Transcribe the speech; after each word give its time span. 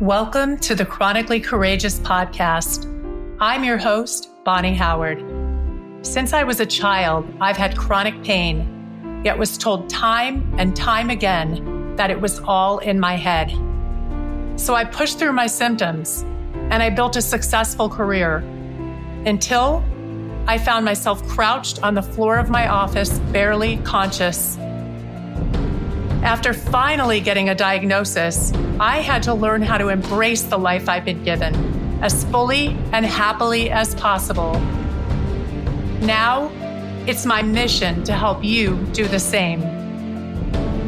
Welcome 0.00 0.58
to 0.58 0.74
the 0.74 0.84
Chronically 0.84 1.40
Courageous 1.40 1.98
podcast. 2.00 2.84
I'm 3.40 3.64
your 3.64 3.78
host, 3.78 4.28
Bonni 4.44 4.74
Howard. 4.74 5.24
Since 6.02 6.34
I 6.34 6.44
was 6.44 6.60
a 6.60 6.66
child, 6.66 7.26
I've 7.40 7.56
had 7.56 7.78
chronic 7.78 8.22
pain, 8.22 9.22
yet 9.24 9.38
was 9.38 9.56
told 9.56 9.88
time 9.88 10.54
and 10.58 10.76
time 10.76 11.08
again 11.08 11.96
that 11.96 12.10
it 12.10 12.20
was 12.20 12.40
all 12.40 12.76
in 12.80 13.00
my 13.00 13.16
head. 13.16 13.50
So 14.60 14.74
I 14.74 14.84
pushed 14.84 15.18
through 15.18 15.32
my 15.32 15.46
symptoms 15.46 16.24
and 16.54 16.82
I 16.82 16.90
built 16.90 17.16
a 17.16 17.22
successful 17.22 17.88
career 17.88 18.40
until 19.24 19.82
I 20.46 20.58
found 20.58 20.84
myself 20.84 21.26
crouched 21.26 21.82
on 21.82 21.94
the 21.94 22.02
floor 22.02 22.36
of 22.36 22.50
my 22.50 22.68
office, 22.68 23.18
barely 23.32 23.78
conscious. 23.78 24.58
After 26.22 26.52
finally 26.52 27.20
getting 27.20 27.50
a 27.50 27.54
diagnosis, 27.54 28.52
I 28.80 29.00
had 29.00 29.22
to 29.24 29.34
learn 29.34 29.62
how 29.62 29.78
to 29.78 29.88
embrace 29.88 30.42
the 30.42 30.58
life 30.58 30.88
I've 30.88 31.04
been 31.04 31.22
given 31.22 31.54
as 32.02 32.24
fully 32.24 32.68
and 32.92 33.06
happily 33.06 33.70
as 33.70 33.94
possible. 33.94 34.52
Now, 36.00 36.50
it's 37.06 37.24
my 37.24 37.42
mission 37.42 38.02
to 38.04 38.12
help 38.12 38.42
you 38.42 38.76
do 38.92 39.06
the 39.06 39.20
same. 39.20 39.60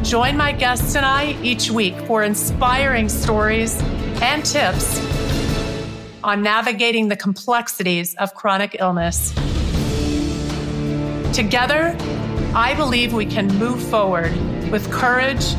Join 0.03 0.35
my 0.35 0.51
guests 0.51 0.95
and 0.95 1.05
I 1.05 1.37
each 1.41 1.71
week 1.71 1.95
for 2.01 2.23
inspiring 2.23 3.07
stories 3.07 3.81
and 4.21 4.45
tips 4.45 4.99
on 6.23 6.41
navigating 6.41 7.07
the 7.07 7.15
complexities 7.15 8.15
of 8.15 8.33
chronic 8.33 8.75
illness. 8.79 9.33
Together, 11.33 11.95
I 12.53 12.73
believe 12.75 13.13
we 13.13 13.25
can 13.25 13.47
move 13.57 13.81
forward 13.81 14.33
with 14.71 14.91
courage, 14.91 15.55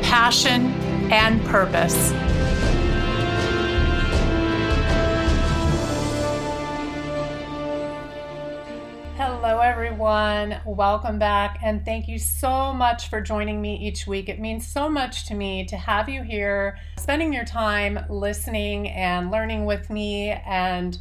passion, 0.00 0.72
and 1.12 1.44
purpose. 1.44 2.12
Hello, 9.16 9.58
everyone. 9.58 10.60
Welcome 10.64 11.18
back. 11.18 11.58
And 11.62 11.84
thank 11.84 12.08
you 12.08 12.18
so 12.18 12.72
much 12.72 13.10
for 13.10 13.20
joining 13.20 13.60
me 13.60 13.76
each 13.76 14.06
week. 14.06 14.30
It 14.30 14.40
means 14.40 14.66
so 14.66 14.88
much 14.88 15.26
to 15.26 15.34
me 15.34 15.66
to 15.66 15.76
have 15.76 16.08
you 16.08 16.22
here, 16.22 16.78
spending 16.96 17.34
your 17.34 17.44
time 17.44 18.00
listening 18.08 18.88
and 18.88 19.30
learning 19.30 19.66
with 19.66 19.90
me. 19.90 20.30
And 20.30 20.98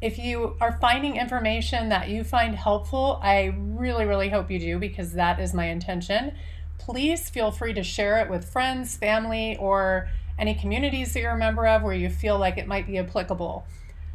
if 0.00 0.18
you 0.18 0.56
are 0.60 0.78
finding 0.80 1.16
information 1.16 1.88
that 1.88 2.08
you 2.10 2.22
find 2.22 2.54
helpful, 2.54 3.18
I 3.24 3.56
really, 3.58 4.04
really 4.04 4.28
hope 4.28 4.52
you 4.52 4.60
do 4.60 4.78
because 4.78 5.14
that 5.14 5.40
is 5.40 5.52
my 5.52 5.66
intention 5.66 6.32
please 6.78 7.28
feel 7.28 7.50
free 7.50 7.72
to 7.74 7.82
share 7.82 8.18
it 8.18 8.30
with 8.30 8.50
friends, 8.50 8.96
family, 8.96 9.56
or 9.58 10.08
any 10.38 10.54
communities 10.54 11.12
that 11.12 11.20
you're 11.20 11.32
a 11.32 11.38
member 11.38 11.66
of 11.66 11.82
where 11.82 11.94
you 11.94 12.10
feel 12.10 12.38
like 12.38 12.58
it 12.58 12.66
might 12.66 12.86
be 12.86 12.98
applicable. 12.98 13.66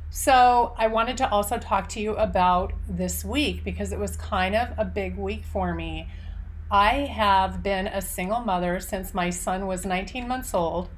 So, 0.10 0.74
I 0.78 0.88
wanted 0.88 1.18
to 1.18 1.30
also 1.30 1.58
talk 1.58 1.88
to 1.90 2.02
you 2.02 2.16
about 2.16 2.74
this 2.88 3.24
week 3.24 3.64
because 3.64 3.94
it 3.94 4.00
was 4.00 4.18
kind 4.18 4.56
of 4.56 4.70
a 4.78 4.84
big 4.84 5.18
week 5.18 5.46
for 5.46 5.74
me. 5.74 6.10
I 6.70 7.06
have 7.06 7.64
been 7.64 7.88
a 7.88 8.02
single 8.02 8.42
mother 8.42 8.80
since 8.80 9.14
my 9.14 9.30
son 9.30 9.68
was 9.68 9.86
19 9.86 10.28
months 10.28 10.54
old, 10.54 10.90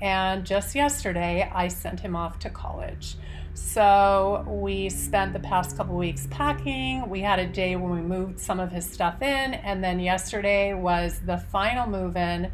and 0.00 0.44
just 0.46 0.74
yesterday 0.74 1.50
I 1.54 1.68
sent 1.68 2.00
him 2.00 2.16
off 2.16 2.38
to 2.40 2.50
college. 2.50 3.16
So 3.58 4.44
we 4.46 4.88
spent 4.88 5.32
the 5.32 5.40
past 5.40 5.76
couple 5.76 5.96
weeks 5.96 6.28
packing. 6.30 7.08
We 7.08 7.20
had 7.20 7.38
a 7.38 7.46
day 7.46 7.74
when 7.74 7.90
we 7.90 8.00
moved 8.00 8.38
some 8.38 8.60
of 8.60 8.70
his 8.70 8.88
stuff 8.88 9.20
in, 9.20 9.54
and 9.54 9.82
then 9.82 9.98
yesterday 9.98 10.74
was 10.74 11.20
the 11.26 11.38
final 11.38 11.86
move 11.86 12.16
in, 12.16 12.52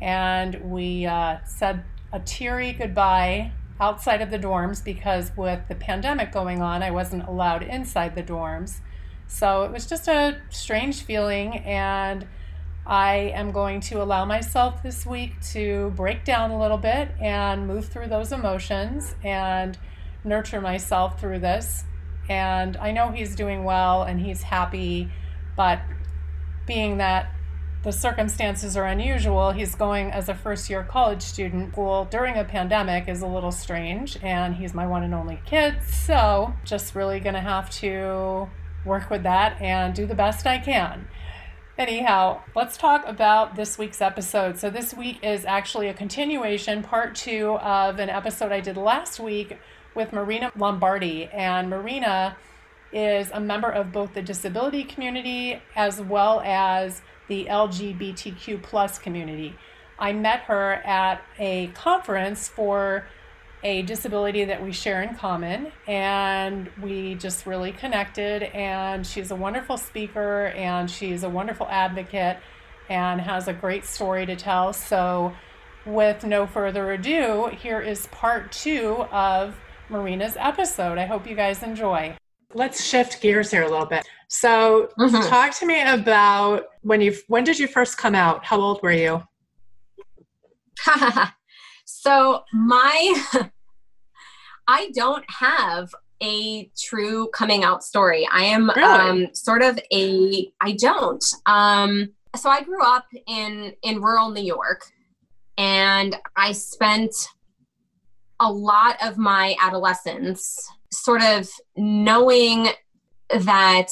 and 0.00 0.70
we 0.70 1.04
uh, 1.04 1.38
said 1.44 1.84
a 2.12 2.20
teary 2.20 2.72
goodbye 2.72 3.50
outside 3.80 4.22
of 4.22 4.30
the 4.30 4.38
dorms 4.38 4.82
because 4.82 5.32
with 5.36 5.60
the 5.68 5.74
pandemic 5.74 6.30
going 6.32 6.62
on, 6.62 6.82
I 6.82 6.92
wasn't 6.92 7.26
allowed 7.26 7.64
inside 7.64 8.14
the 8.14 8.22
dorms. 8.22 8.78
So 9.26 9.64
it 9.64 9.72
was 9.72 9.86
just 9.86 10.06
a 10.06 10.38
strange 10.50 11.02
feeling, 11.02 11.58
and 11.58 12.26
I 12.86 13.32
am 13.34 13.50
going 13.50 13.80
to 13.80 14.00
allow 14.00 14.24
myself 14.24 14.80
this 14.82 15.04
week 15.04 15.40
to 15.52 15.92
break 15.96 16.24
down 16.24 16.52
a 16.52 16.58
little 16.58 16.78
bit 16.78 17.08
and 17.20 17.66
move 17.66 17.86
through 17.86 18.06
those 18.06 18.30
emotions 18.30 19.16
and 19.24 19.76
nurture 20.26 20.60
myself 20.60 21.20
through 21.20 21.38
this. 21.38 21.84
And 22.28 22.76
I 22.76 22.90
know 22.90 23.10
he's 23.10 23.36
doing 23.36 23.64
well 23.64 24.02
and 24.02 24.20
he's 24.20 24.42
happy, 24.42 25.10
but 25.56 25.80
being 26.66 26.98
that 26.98 27.30
the 27.86 27.92
circumstances 27.92 28.76
are 28.76 28.84
unusual, 28.84 29.52
he's 29.52 29.76
going 29.76 30.10
as 30.10 30.28
a 30.28 30.34
first 30.34 30.68
year 30.68 30.82
college 30.82 31.22
student. 31.22 31.72
School 31.72 32.08
during 32.10 32.36
a 32.36 32.42
pandemic 32.42 33.08
is 33.08 33.22
a 33.22 33.28
little 33.28 33.52
strange, 33.52 34.18
and 34.24 34.56
he's 34.56 34.74
my 34.74 34.88
one 34.88 35.04
and 35.04 35.14
only 35.14 35.40
kid. 35.46 35.76
So, 35.84 36.52
just 36.64 36.96
really 36.96 37.20
to 37.20 37.40
have 37.40 37.70
to 37.78 38.50
work 38.84 39.08
with 39.08 39.22
that 39.22 39.60
and 39.62 39.94
do 39.94 40.04
the 40.04 40.16
best 40.16 40.48
I 40.48 40.58
can. 40.58 41.06
Anyhow, 41.78 42.40
let's 42.56 42.76
talk 42.76 43.06
about 43.06 43.54
this 43.54 43.78
week's 43.78 44.00
episode. 44.00 44.58
So, 44.58 44.68
this 44.68 44.92
week 44.92 45.20
is 45.22 45.44
actually 45.44 45.86
a 45.86 45.94
continuation, 45.94 46.82
part 46.82 47.14
two 47.14 47.50
of 47.58 48.00
an 48.00 48.10
episode 48.10 48.50
I 48.50 48.58
did 48.58 48.76
last 48.76 49.20
week 49.20 49.58
with 49.96 50.12
Marina 50.12 50.52
Lombardi. 50.56 51.28
And 51.32 51.68
Marina 51.68 52.36
is 52.92 53.30
a 53.32 53.40
member 53.40 53.68
of 53.68 53.92
both 53.92 54.14
the 54.14 54.22
disability 54.22 54.84
community 54.84 55.60
as 55.74 56.00
well 56.00 56.40
as 56.44 57.02
the 57.28 57.46
LGBTQ 57.46 58.62
plus 58.62 58.98
community. 58.98 59.56
I 59.98 60.12
met 60.12 60.40
her 60.42 60.74
at 60.84 61.22
a 61.38 61.68
conference 61.68 62.48
for 62.48 63.06
a 63.62 63.82
disability 63.82 64.44
that 64.44 64.62
we 64.62 64.70
share 64.70 65.02
in 65.02 65.14
common 65.14 65.72
and 65.88 66.70
we 66.82 67.14
just 67.14 67.46
really 67.46 67.72
connected 67.72 68.42
and 68.42 69.06
she's 69.06 69.30
a 69.30 69.34
wonderful 69.34 69.78
speaker 69.78 70.48
and 70.48 70.90
she's 70.90 71.22
a 71.22 71.28
wonderful 71.28 71.66
advocate 71.68 72.36
and 72.90 73.20
has 73.20 73.48
a 73.48 73.52
great 73.52 73.84
story 73.84 74.26
to 74.26 74.36
tell 74.36 74.72
so 74.74 75.32
with 75.86 76.22
no 76.22 76.46
further 76.46 76.92
ado 76.92 77.50
here 77.60 77.80
is 77.80 78.06
part 78.08 78.52
2 78.52 79.06
of 79.10 79.58
Marina's 79.88 80.36
episode. 80.38 80.98
I 80.98 81.06
hope 81.06 81.26
you 81.26 81.36
guys 81.36 81.62
enjoy. 81.62 82.16
Let's 82.54 82.84
shift 82.84 83.20
gears 83.20 83.50
here 83.50 83.62
a 83.62 83.68
little 83.68 83.86
bit. 83.86 84.06
So, 84.28 84.90
mm-hmm. 84.98 85.28
talk 85.28 85.54
to 85.58 85.66
me 85.66 85.82
about 85.82 86.64
when 86.82 87.00
you 87.00 87.14
when 87.28 87.44
did 87.44 87.58
you 87.58 87.66
first 87.66 87.98
come 87.98 88.14
out? 88.14 88.44
How 88.44 88.60
old 88.60 88.82
were 88.82 88.92
you? 88.92 89.22
so, 91.84 92.42
my 92.52 93.52
I 94.68 94.90
don't 94.94 95.24
have 95.30 95.94
a 96.22 96.70
true 96.78 97.28
coming 97.28 97.62
out 97.62 97.84
story. 97.84 98.26
I 98.32 98.44
am 98.44 98.70
really? 98.74 98.82
um, 98.82 99.34
sort 99.34 99.62
of 99.62 99.78
a 99.92 100.50
I 100.60 100.72
don't. 100.72 101.24
Um, 101.46 102.10
so 102.34 102.50
I 102.50 102.62
grew 102.62 102.82
up 102.82 103.06
in 103.26 103.74
in 103.82 104.00
rural 104.00 104.30
New 104.30 104.42
York, 104.42 104.82
and 105.58 106.16
I 106.36 106.52
spent 106.52 107.14
a 108.40 108.50
lot 108.50 108.96
of 109.02 109.18
my 109.18 109.56
adolescence 109.60 110.68
sort 110.92 111.22
of 111.22 111.48
knowing 111.76 112.68
that 113.30 113.88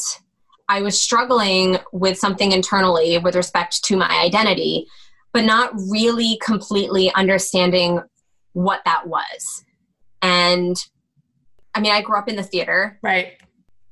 I 0.68 0.82
was 0.82 1.00
struggling 1.00 1.78
with 1.92 2.18
something 2.18 2.52
internally 2.52 3.18
with 3.18 3.36
respect 3.36 3.84
to 3.84 3.96
my 3.96 4.08
identity, 4.08 4.86
but 5.32 5.44
not 5.44 5.72
really 5.90 6.38
completely 6.42 7.12
understanding 7.14 8.00
what 8.52 8.80
that 8.84 9.06
was. 9.06 9.64
And 10.22 10.76
I 11.74 11.80
mean, 11.80 11.92
I 11.92 12.00
grew 12.00 12.16
up 12.16 12.28
in 12.28 12.36
the 12.36 12.42
theater. 12.42 12.98
Right. 13.02 13.34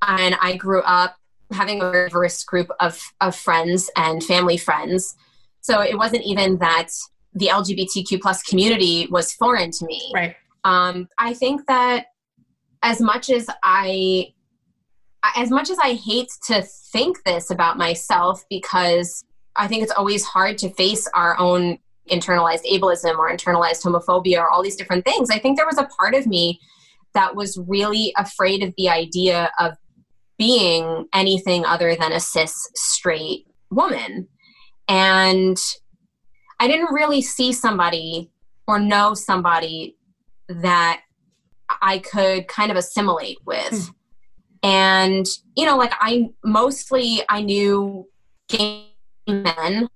And 0.07 0.37
I 0.41 0.57
grew 0.57 0.81
up 0.83 1.17
having 1.53 1.83
a 1.83 1.93
diverse 1.93 2.43
group 2.45 2.71
of, 2.81 3.01
of 3.21 3.37
friends 3.37 3.91
and 3.97 4.23
family 4.25 4.57
friends. 4.57 5.15
So 5.61 5.81
it 5.81 5.99
wasn't 5.99 6.25
even 6.25 6.59
that 6.59 6.89
the 7.35 7.49
LGBTQ 7.49 8.21
plus 8.21 8.43
community 8.43 9.07
was 9.11 9.33
foreign 9.33 9.71
to 9.73 9.85
me. 9.87 10.11
Right. 10.15 10.37
Um, 10.65 11.09
I 11.19 11.35
think 11.35 11.67
that 11.67 12.07
as 12.83 13.01
much 13.01 13.31
as 13.31 13.49
I 13.63 14.29
as 15.37 15.51
much 15.51 15.71
as 15.71 15.79
I 15.79 15.95
hate 15.95 16.31
to 16.47 16.63
think 16.63 17.23
this 17.25 17.51
about 17.51 17.79
myself 17.79 18.45
because 18.51 19.25
I 19.55 19.69
think 19.69 19.83
it's 19.83 19.93
always 19.93 20.25
hard 20.25 20.59
to 20.59 20.71
face 20.71 21.09
our 21.15 21.39
own 21.39 21.79
internalized 22.11 22.65
ableism 22.71 23.17
or 23.19 23.31
internalized 23.31 23.85
homophobia 23.85 24.39
or 24.39 24.51
all 24.51 24.63
these 24.63 24.77
different 24.77 25.05
things. 25.05 25.31
I 25.31 25.39
think 25.39 25.57
there 25.57 25.67
was 25.67 25.79
a 25.79 25.89
part 25.99 26.15
of 26.15 26.27
me 26.27 26.61
that 27.15 27.37
was 27.37 27.59
really 27.69 28.13
afraid 28.17 28.63
of 28.63 28.75
the 28.77 28.89
idea 28.89 29.51
of 29.61 29.77
being 30.39 31.07
anything 31.13 31.65
other 31.65 31.95
than 31.95 32.13
a 32.13 32.19
cis 32.19 32.69
straight 32.75 33.47
woman. 33.71 34.27
And 34.89 35.57
I 36.59 36.67
didn't 36.67 36.93
really 36.93 37.23
see 37.23 37.53
somebody 37.53 38.31
or 38.67 38.81
know 38.81 39.15
somebody 39.15 39.97
that 40.61 41.03
I 41.81 41.99
could 41.99 42.49
kind 42.49 42.71
of 42.71 42.77
assimilate 42.77 43.39
with. 43.45 43.73
Mm. 43.73 43.95
And, 44.65 45.27
you 45.57 45.67
know, 45.67 45.77
like 45.77 45.93
I 46.01 46.31
mostly 46.45 47.23
I 47.29 47.43
knew 47.43 48.09
gay 48.49 48.87
men 49.27 49.89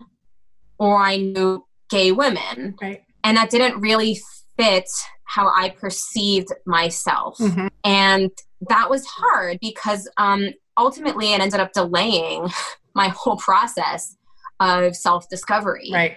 or 0.78 0.98
I 0.98 1.16
knew 1.16 1.64
gay 1.88 2.12
women. 2.12 2.76
Right. 2.80 3.02
And 3.22 3.36
that 3.36 3.50
didn't 3.50 3.80
really 3.80 4.20
fit 4.56 4.88
how 5.24 5.48
I 5.54 5.70
perceived 5.70 6.48
myself. 6.64 7.38
Mm-hmm. 7.38 7.66
And 7.84 8.30
that 8.68 8.88
was 8.88 9.04
hard 9.06 9.58
because 9.60 10.08
um, 10.16 10.48
ultimately 10.78 11.32
it 11.32 11.40
ended 11.40 11.60
up 11.60 11.72
delaying 11.72 12.48
my 12.94 13.08
whole 13.08 13.36
process 13.36 14.16
of 14.60 14.96
self 14.96 15.28
discovery. 15.28 15.90
Right. 15.92 16.16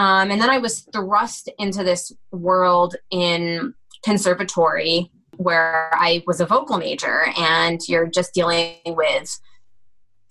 Um, 0.00 0.30
and 0.30 0.40
then 0.40 0.48
I 0.48 0.56
was 0.56 0.80
thrust 0.94 1.50
into 1.58 1.84
this 1.84 2.10
world 2.32 2.96
in 3.10 3.74
conservatory 4.02 5.10
where 5.36 5.90
I 5.92 6.22
was 6.26 6.40
a 6.40 6.46
vocal 6.46 6.78
major, 6.78 7.26
and 7.36 7.78
you're 7.86 8.06
just 8.06 8.32
dealing 8.32 8.76
with 8.86 9.38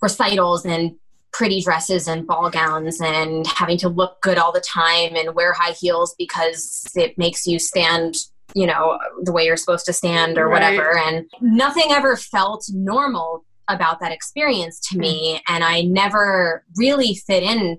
recitals 0.02 0.66
and 0.66 0.96
pretty 1.32 1.60
dresses 1.60 2.08
and 2.08 2.26
ball 2.26 2.50
gowns 2.50 3.00
and 3.00 3.46
having 3.46 3.78
to 3.78 3.88
look 3.88 4.20
good 4.22 4.38
all 4.38 4.50
the 4.50 4.60
time 4.60 5.14
and 5.14 5.36
wear 5.36 5.52
high 5.52 5.70
heels 5.70 6.16
because 6.18 6.84
it 6.96 7.16
makes 7.16 7.46
you 7.46 7.60
stand 7.60 8.16
you 8.56 8.66
know 8.66 8.98
the 9.22 9.30
way 9.30 9.44
you're 9.44 9.56
supposed 9.56 9.86
to 9.86 9.92
stand 9.92 10.36
or 10.36 10.48
right. 10.48 10.54
whatever 10.54 10.98
and 10.98 11.30
nothing 11.40 11.86
ever 11.90 12.16
felt 12.16 12.64
normal 12.74 13.44
about 13.68 14.00
that 14.00 14.10
experience 14.10 14.80
to 14.80 14.98
me 14.98 15.34
hmm. 15.34 15.54
and 15.54 15.62
i 15.62 15.82
never 15.82 16.64
really 16.76 17.14
fit 17.14 17.44
in 17.44 17.78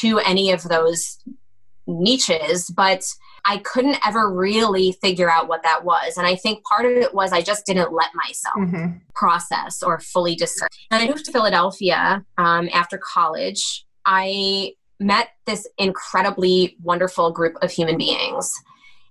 to 0.00 0.18
any 0.20 0.50
of 0.50 0.62
those 0.64 1.18
niches 1.86 2.70
but 2.70 3.04
I 3.44 3.58
couldn't 3.58 3.98
ever 4.06 4.30
really 4.30 4.92
figure 4.92 5.30
out 5.30 5.48
what 5.48 5.62
that 5.62 5.84
was. 5.84 6.16
And 6.16 6.26
I 6.26 6.36
think 6.36 6.64
part 6.64 6.84
of 6.84 6.92
it 6.92 7.14
was 7.14 7.32
I 7.32 7.40
just 7.40 7.66
didn't 7.66 7.92
let 7.92 8.10
myself 8.14 8.56
mm-hmm. 8.58 8.98
process 9.14 9.82
or 9.82 10.00
fully 10.00 10.34
discern. 10.34 10.68
And 10.90 11.02
I 11.02 11.08
moved 11.08 11.24
to 11.26 11.32
Philadelphia 11.32 12.24
um, 12.38 12.68
after 12.72 12.98
college. 12.98 13.84
I 14.06 14.74
met 14.98 15.30
this 15.46 15.66
incredibly 15.78 16.76
wonderful 16.82 17.30
group 17.30 17.56
of 17.62 17.70
human 17.70 17.96
beings. 17.96 18.52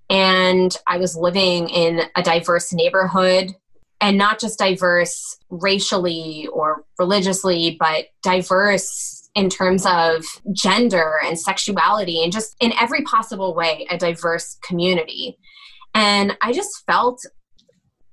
And 0.09 0.75
I 0.87 0.97
was 0.97 1.15
living 1.15 1.69
in 1.69 2.01
a 2.15 2.23
diverse 2.23 2.73
neighborhood 2.73 3.55
and 4.01 4.17
not 4.17 4.39
just 4.39 4.57
diverse 4.57 5.37
racially 5.49 6.47
or 6.53 6.85
religiously, 6.97 7.75
but 7.79 8.05
diverse 8.23 9.18
in 9.35 9.49
terms 9.49 9.85
of 9.85 10.25
gender 10.53 11.13
and 11.23 11.39
sexuality 11.39 12.23
and 12.23 12.31
just 12.31 12.55
in 12.59 12.73
every 12.79 13.01
possible 13.03 13.53
way 13.53 13.85
a 13.89 13.97
diverse 13.97 14.57
community. 14.63 15.37
And 15.93 16.37
I 16.41 16.51
just 16.51 16.83
felt 16.85 17.21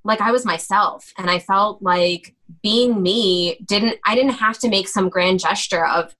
like 0.04 0.20
I 0.20 0.30
was 0.30 0.44
myself. 0.44 1.12
And 1.18 1.30
I 1.30 1.38
felt 1.38 1.82
like 1.82 2.34
being 2.62 3.02
me 3.02 3.58
didn't 3.66 3.98
I 4.06 4.14
didn't 4.14 4.32
have 4.32 4.58
to 4.60 4.68
make 4.68 4.88
some 4.88 5.08
grand 5.08 5.40
gesture 5.40 5.84
of 5.84 6.14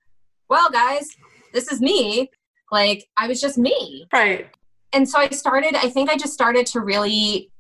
well 0.49 0.69
guys 0.71 1.09
this 1.53 1.71
is 1.71 1.81
me. 1.81 2.31
Like 2.73 3.07
I 3.17 3.29
was 3.29 3.41
just 3.41 3.57
me. 3.57 4.07
Right. 4.13 4.49
And 4.93 5.09
so 5.09 5.19
I 5.19 5.29
started 5.31 5.75
I 5.77 5.89
think 5.89 6.11
I 6.11 6.17
just 6.17 6.33
started 6.33 6.67
to 6.67 6.81
really 6.81 7.51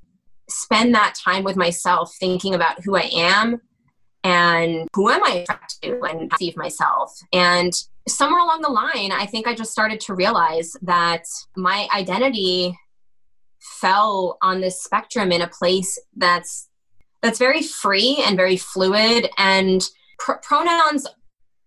spend 0.48 0.94
that 0.94 1.14
time 1.14 1.44
with 1.44 1.56
myself 1.56 2.14
thinking 2.18 2.54
about 2.54 2.82
who 2.84 2.96
I 2.96 3.08
am 3.12 3.60
and 4.26 4.88
who 4.92 5.08
am 5.08 5.22
I 5.22 5.44
attracted 5.44 5.82
to 5.82 6.02
and 6.02 6.28
perceive 6.28 6.56
myself. 6.56 7.16
And 7.32 7.72
somewhere 8.08 8.40
along 8.40 8.62
the 8.62 8.68
line, 8.68 9.12
I 9.12 9.24
think 9.24 9.46
I 9.46 9.54
just 9.54 9.70
started 9.70 10.00
to 10.00 10.14
realize 10.14 10.72
that 10.82 11.22
my 11.56 11.86
identity 11.94 12.76
fell 13.60 14.36
on 14.42 14.60
this 14.60 14.82
spectrum 14.82 15.30
in 15.30 15.42
a 15.42 15.46
place 15.46 15.96
that's 16.16 16.68
that's 17.22 17.38
very 17.38 17.62
free 17.62 18.22
and 18.26 18.36
very 18.36 18.56
fluid 18.56 19.28
and 19.38 19.88
pr- 20.18 20.40
pronouns 20.42 21.06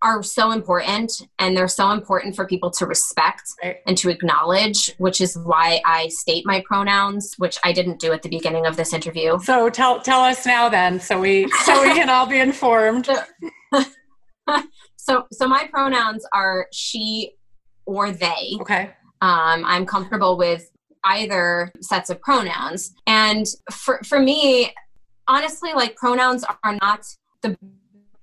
are 0.02 0.24
so 0.24 0.52
important 0.52 1.12
and 1.40 1.56
they're 1.56 1.68
so 1.68 1.92
important 1.92 2.36
for 2.36 2.46
people 2.48 2.72
to 2.72 2.86
respect 2.86 3.44
right. 3.64 3.78
and 3.86 3.98
to 3.98 4.10
acknowledge 4.10 4.94
which 4.98 5.20
is 5.20 5.38
why 5.44 5.82
i 5.86 6.08
state 6.08 6.46
my 6.46 6.64
pronouns 6.66 7.34
which 7.38 7.58
i 7.64 7.74
didn't 7.74 8.00
do 8.00 8.12
at 8.14 8.22
the 8.22 8.30
beginning 8.30 8.66
of 8.66 8.76
this 8.78 8.94
interview. 8.94 9.38
So 9.40 9.70
tell 9.70 10.00
tell 10.00 10.22
us 10.22 10.46
now 10.46 10.70
then 10.70 11.00
so 11.00 11.20
we 11.20 11.50
so 11.64 11.82
we 11.82 11.94
can 11.94 12.10
all 12.10 12.26
be 12.26 12.40
informed. 12.40 13.10
So 15.10 15.26
so 15.32 15.48
my 15.48 15.68
pronouns 15.72 16.24
are 16.34 16.68
she 16.72 17.32
or 17.86 18.12
they. 18.12 18.58
Okay. 18.62 18.92
Um, 19.22 19.64
i'm 19.66 19.86
comfortable 19.86 20.38
with 20.38 20.70
either 21.04 21.72
sets 21.82 22.12
of 22.12 22.22
pronouns. 22.22 22.94
And 23.08 23.48
for 23.72 24.02
for 24.06 24.20
me 24.20 24.72
honestly 25.28 25.74
like 25.74 25.96
pronouns 25.96 26.46
are 26.64 26.78
not 26.82 27.06
the 27.42 27.58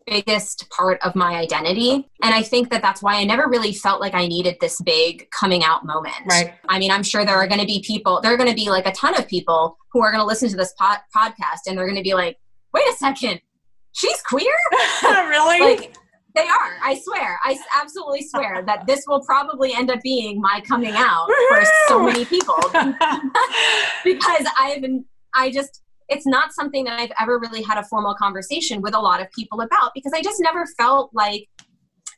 biggest 0.06 0.68
part 0.70 0.98
of 1.02 1.14
my 1.14 1.34
identity. 1.34 2.08
And 2.22 2.34
I 2.34 2.42
think 2.42 2.70
that 2.70 2.82
that's 2.82 3.02
why 3.02 3.16
I 3.16 3.24
never 3.24 3.48
really 3.48 3.72
felt 3.72 4.00
like 4.00 4.14
I 4.14 4.26
needed 4.26 4.56
this 4.60 4.80
big 4.80 5.28
coming 5.30 5.64
out 5.64 5.84
moment. 5.84 6.14
Right. 6.28 6.54
I 6.68 6.78
mean, 6.78 6.90
I'm 6.90 7.02
sure 7.02 7.24
there 7.24 7.36
are 7.36 7.48
going 7.48 7.60
to 7.60 7.66
be 7.66 7.82
people, 7.86 8.20
there 8.20 8.32
are 8.32 8.36
going 8.36 8.48
to 8.48 8.54
be 8.54 8.70
like 8.70 8.86
a 8.86 8.92
ton 8.92 9.18
of 9.18 9.26
people 9.26 9.76
who 9.92 10.00
are 10.00 10.10
going 10.10 10.22
to 10.22 10.26
listen 10.26 10.48
to 10.48 10.56
this 10.56 10.72
pod- 10.78 11.00
podcast 11.14 11.66
and 11.66 11.76
they're 11.76 11.86
going 11.86 11.96
to 11.96 12.02
be 12.02 12.14
like, 12.14 12.38
wait 12.72 12.84
a 12.88 12.96
second, 12.96 13.40
she's 13.92 14.20
queer? 14.22 14.54
really? 15.02 15.60
Like, 15.60 15.96
they 16.36 16.42
are. 16.42 16.76
I 16.82 17.00
swear. 17.02 17.40
I 17.42 17.58
absolutely 17.80 18.22
swear 18.22 18.62
that 18.66 18.86
this 18.86 19.04
will 19.08 19.24
probably 19.24 19.72
end 19.74 19.90
up 19.90 20.00
being 20.02 20.40
my 20.40 20.62
coming 20.68 20.92
out 20.94 21.28
for 21.48 21.62
so 21.88 22.02
many 22.04 22.24
people 22.24 22.56
because 24.04 24.46
I've 24.58 24.82
been, 24.82 25.04
I 25.34 25.50
just, 25.50 25.82
it's 26.08 26.26
not 26.26 26.52
something 26.52 26.84
that 26.84 26.98
I've 26.98 27.12
ever 27.20 27.38
really 27.38 27.62
had 27.62 27.78
a 27.78 27.84
formal 27.84 28.14
conversation 28.14 28.80
with 28.80 28.94
a 28.94 29.00
lot 29.00 29.20
of 29.20 29.30
people 29.32 29.60
about 29.60 29.92
because 29.94 30.12
I 30.12 30.22
just 30.22 30.40
never 30.40 30.66
felt 30.78 31.10
like 31.12 31.48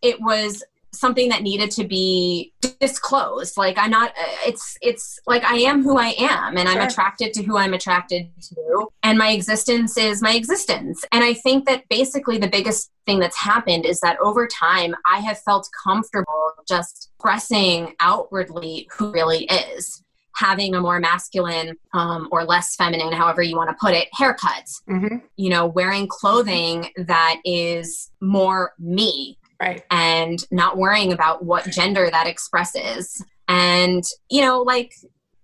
it 0.02 0.20
was 0.20 0.62
something 0.93 1.29
that 1.29 1.43
needed 1.43 1.70
to 1.70 1.85
be 1.85 2.52
disclosed. 2.81 3.56
Like 3.56 3.76
i'm 3.79 3.90
not 3.90 4.12
it's 4.46 4.76
it's 4.81 5.20
like 5.26 5.44
i 5.44 5.56
am 5.56 5.82
who 5.82 5.99
i 5.99 6.14
am 6.19 6.56
and 6.56 6.69
i'm 6.69 6.81
attracted 6.81 7.35
to 7.35 7.43
who 7.43 7.58
i'm 7.58 7.75
attracted 7.75 8.31
to 8.40 8.88
and 9.02 9.19
my 9.19 9.31
existence 9.31 9.96
is 9.96 10.23
my 10.23 10.34
existence. 10.34 11.05
And 11.12 11.23
i 11.25 11.34
think 11.34 11.67
that 11.67 11.84
basically 11.88 12.38
the 12.38 12.49
biggest 12.49 12.91
thing 13.06 13.19
that's 13.19 13.38
happened 13.38 13.84
is 13.84 14.00
that 14.00 14.19
over 14.20 14.46
time 14.46 14.94
i 15.06 15.19
have 15.19 15.38
felt 15.41 15.69
comfortable 15.84 16.52
just 16.67 17.11
expressing 17.19 17.94
outwardly 18.00 18.88
who 18.96 19.11
really 19.11 19.44
is 19.44 20.02
having 20.38 20.75
a 20.75 20.81
more 20.81 21.00
masculine 21.00 21.76
um, 21.93 22.29
or 22.31 22.44
less 22.44 22.76
feminine, 22.76 23.12
however 23.12 23.43
you 23.43 23.56
want 23.56 23.70
to 23.70 23.76
put 23.81 23.93
it, 23.93 24.08
haircuts. 24.19 24.82
Mm-hmm. 24.88 25.17
You 25.37 25.50
know, 25.50 25.67
wearing 25.67 26.06
clothing 26.06 26.90
that 26.96 27.40
is 27.44 28.11
more 28.20 28.73
me. 28.79 29.38
Right. 29.61 29.82
And 29.90 30.38
not 30.52 30.76
worrying 30.76 31.12
about 31.12 31.44
what 31.44 31.64
gender 31.64 32.08
that 32.11 32.29
expresses. 32.29 33.25
And, 33.49 34.05
you 34.31 34.43
know, 34.43 34.62
like 34.62 34.94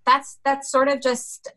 that's 0.07 0.39
that's 0.45 0.71
sort 0.71 0.89
of 0.89 1.01
just 1.01 1.51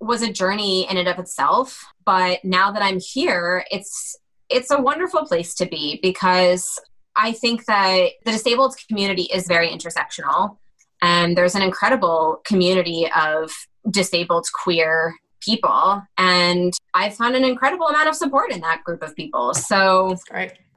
was 0.00 0.22
a 0.22 0.32
journey 0.32 0.88
in 0.88 0.96
and 0.96 1.08
of 1.08 1.18
itself. 1.18 1.84
But 2.06 2.42
now 2.44 2.70
that 2.72 2.82
I'm 2.82 3.00
here, 3.00 3.64
it's 3.70 4.16
it's 4.48 4.70
a 4.70 4.80
wonderful 4.80 5.26
place 5.26 5.54
to 5.56 5.66
be 5.66 5.98
because 6.02 6.80
I 7.16 7.32
think 7.32 7.66
that 7.66 8.10
the 8.24 8.32
disabled 8.32 8.76
community 8.88 9.24
is 9.24 9.46
very 9.46 9.68
intersectional. 9.68 10.56
And 11.02 11.36
there's 11.36 11.54
an 11.54 11.62
incredible 11.62 12.40
community 12.44 13.08
of 13.16 13.52
disabled 13.90 14.46
queer 14.62 15.14
people. 15.40 16.02
And 16.16 16.72
I 16.94 17.10
found 17.10 17.36
an 17.36 17.44
incredible 17.44 17.86
amount 17.86 18.08
of 18.08 18.14
support 18.14 18.52
in 18.52 18.60
that 18.60 18.82
group 18.84 19.02
of 19.02 19.14
people. 19.14 19.54
So. 19.54 20.16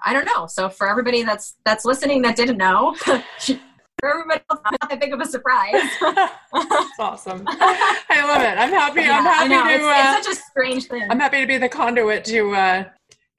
I 0.03 0.13
don't 0.13 0.25
know. 0.25 0.47
So 0.47 0.69
for 0.69 0.87
everybody 0.87 1.21
that's 1.23 1.55
that's 1.63 1.85
listening 1.85 2.23
that 2.23 2.35
didn't 2.35 2.57
know, 2.57 2.95
for 4.01 4.09
everybody 4.09 4.41
else, 4.49 4.59
not 4.63 4.89
that 4.89 4.99
big 4.99 5.13
of 5.13 5.21
a 5.21 5.25
surprise. 5.25 5.73
That's 6.01 6.99
awesome. 6.99 7.43
I 7.47 8.25
love 8.25 8.41
it. 8.41 8.57
I'm 8.57 8.71
happy. 8.71 9.01
Yeah, 9.01 9.19
I'm 9.19 9.51
happy 9.51 9.69
to. 9.69 9.75
It's, 9.75 9.83
uh, 9.83 10.17
it's, 10.17 10.27
such 10.27 10.37
a 10.37 10.41
strange 10.49 10.85
thing. 10.85 11.07
I'm 11.09 11.19
happy 11.19 11.39
to 11.39 11.47
be 11.47 11.57
the 11.57 11.69
conduit 11.69 12.25
to 12.25 12.51
uh, 12.51 12.83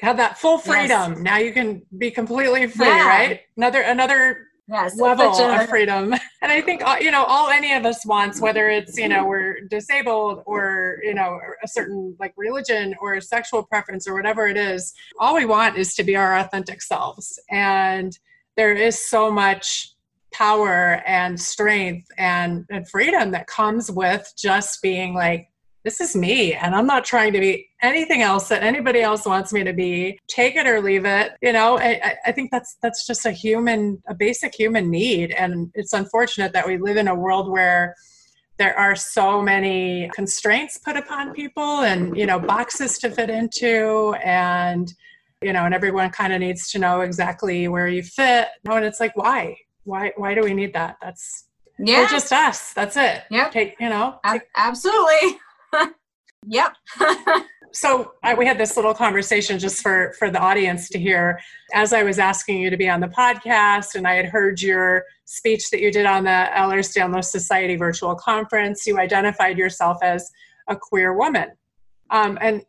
have 0.01 0.17
that 0.19 0.39
full 0.39 0.59
freedom. 0.59 1.13
Yes. 1.13 1.21
Now 1.21 1.39
you 1.39 1.53
can 1.53 1.83
be 1.99 2.11
completely 2.11 2.69
free, 2.69 2.87
yeah. 2.87 3.09
right? 3.09 3.41
Another 3.57 3.83
another 3.83 4.47
yes, 4.69 4.99
level 4.99 5.35
of 5.35 5.69
freedom. 5.69 6.15
And 6.43 6.51
I 6.51 6.61
think 6.61 6.83
uh, 6.85 6.97
you 7.01 7.13
know 7.13 7.23
all 7.25 7.51
any 7.51 7.73
of 7.73 7.87
us 7.87 8.05
wants, 8.05 8.41
whether 8.41 8.69
it's 8.69 8.99
you 8.99 9.09
know 9.09 9.25
we're 9.25 9.61
disabled 9.71 10.43
or 10.45 10.99
you 11.05 11.15
know 11.15 11.39
a 11.63 11.69
certain 11.69 12.17
like 12.19 12.35
religion 12.37 12.95
or 13.01 13.15
a 13.15 13.23
sexual 13.23 13.63
preference 13.63 14.09
or 14.09 14.15
whatever 14.15 14.49
it 14.49 14.57
is, 14.57 14.93
all 15.21 15.37
we 15.37 15.45
want 15.45 15.77
is 15.77 15.95
to 15.95 16.03
be 16.03 16.17
our 16.17 16.37
authentic 16.37 16.83
selves. 16.83 17.39
And 17.51 18.19
there 18.57 18.73
is 18.75 19.09
so 19.09 19.31
much 19.31 19.95
power 20.33 21.03
and 21.07 21.39
strength 21.39 22.09
and, 22.19 22.65
and 22.71 22.89
freedom 22.89 23.31
that 23.33 23.47
comes 23.47 23.91
with 23.91 24.33
just 24.37 24.83
being 24.83 25.15
like 25.15 25.49
this 25.85 26.01
is 26.01 26.15
me 26.15 26.55
and 26.55 26.75
i'm 26.75 26.87
not 26.87 27.05
trying 27.05 27.33
to 27.33 27.41
be 27.41 27.69
anything 27.83 28.23
else 28.23 28.49
that 28.49 28.63
anybody 28.63 29.01
else 29.01 29.27
wants 29.27 29.53
me 29.53 29.65
to 29.65 29.73
be 29.73 30.19
take 30.29 30.57
it 30.57 30.67
or 30.67 30.81
leave 30.81 31.05
it 31.05 31.33
you 31.43 31.53
know 31.53 31.79
I, 31.79 32.17
I, 32.27 32.33
think 32.33 32.51
that's 32.51 32.77
that's 32.83 33.07
just 33.07 33.27
a 33.27 33.33
human 33.33 34.03
a 34.09 34.15
basic 34.15 34.55
human 34.55 34.91
need 34.91 35.33
and 35.33 35.71
it's 35.75 35.93
unfortunate 35.93 36.53
that 36.53 36.67
we 36.67 36.79
live 36.79 36.97
in 36.97 37.09
a 37.09 37.15
world 37.15 37.51
where 37.51 37.95
there 38.59 38.79
are 38.79 38.95
so 38.95 39.43
many 39.43 40.11
constraints 40.15 40.79
put 40.79 40.97
upon 40.97 41.33
people 41.33 41.81
and 41.81 42.17
you 42.17 42.27
know 42.27 42.39
boxes 42.39 42.99
to 42.99 43.11
fit 43.11 43.31
into 43.31 44.15
and 44.25 44.93
you 45.43 45.53
know 45.53 45.65
and 45.65 45.75
everyone 45.75 46.11
kind 46.11 46.33
of 46.33 46.41
needs 46.41 46.71
to 46.71 46.79
know 46.79 47.01
exactly 47.01 47.67
where 47.67 47.89
you 47.89 48.03
fit 48.03 48.49
you 48.63 48.71
know, 48.71 48.77
and 48.77 48.85
it's 48.85 49.01
like 49.01 49.17
why 49.17 49.57
why 49.85 50.13
why 50.17 50.35
do 50.35 50.43
we 50.43 50.55
need 50.55 50.73
that 50.73 50.97
that's 51.03 51.49
Yeah. 51.79 52.03
We're 52.03 52.09
just 52.09 52.33
us. 52.33 52.73
That's 52.75 52.97
it. 52.97 53.25
Yeah. 53.31 53.49
Take, 53.49 53.77
you 53.81 53.89
know. 53.89 54.21
Take- 54.25 54.43
Absolutely. 54.57 55.39
yep. 56.47 56.75
so 57.73 58.13
I, 58.23 58.35
we 58.35 58.47
had 58.47 58.59
this 58.59 58.77
little 58.77 58.95
conversation 58.95 59.59
just 59.59 59.83
for 59.83 60.15
for 60.19 60.31
the 60.31 60.39
audience 60.39 60.89
to 60.91 60.99
hear. 60.99 61.41
As 61.75 61.93
i 61.93 62.03
was 62.03 62.19
asking 62.19 62.59
you 62.61 62.71
to 62.71 62.77
be 62.77 62.89
on 62.89 63.01
the 63.01 63.09
podcast 63.09 63.95
and 63.95 64.07
i 64.07 64.15
had 64.15 64.27
heard 64.27 64.61
your 64.61 65.05
speech 65.25 65.71
that 65.71 65.81
you 65.81 65.91
did 65.91 66.07
on 66.07 66.25
the 66.25 66.49
ehlers-danlos 66.55 67.25
society 67.25 67.77
virtual 67.77 68.15
conference 68.15 68.87
you 68.87 68.99
identified 68.99 69.57
yourself 69.57 69.99
as 70.03 70.31
a 70.69 70.77
queer 70.77 71.15
woman. 71.15 71.51
Um, 72.11 72.39
and 72.41 72.63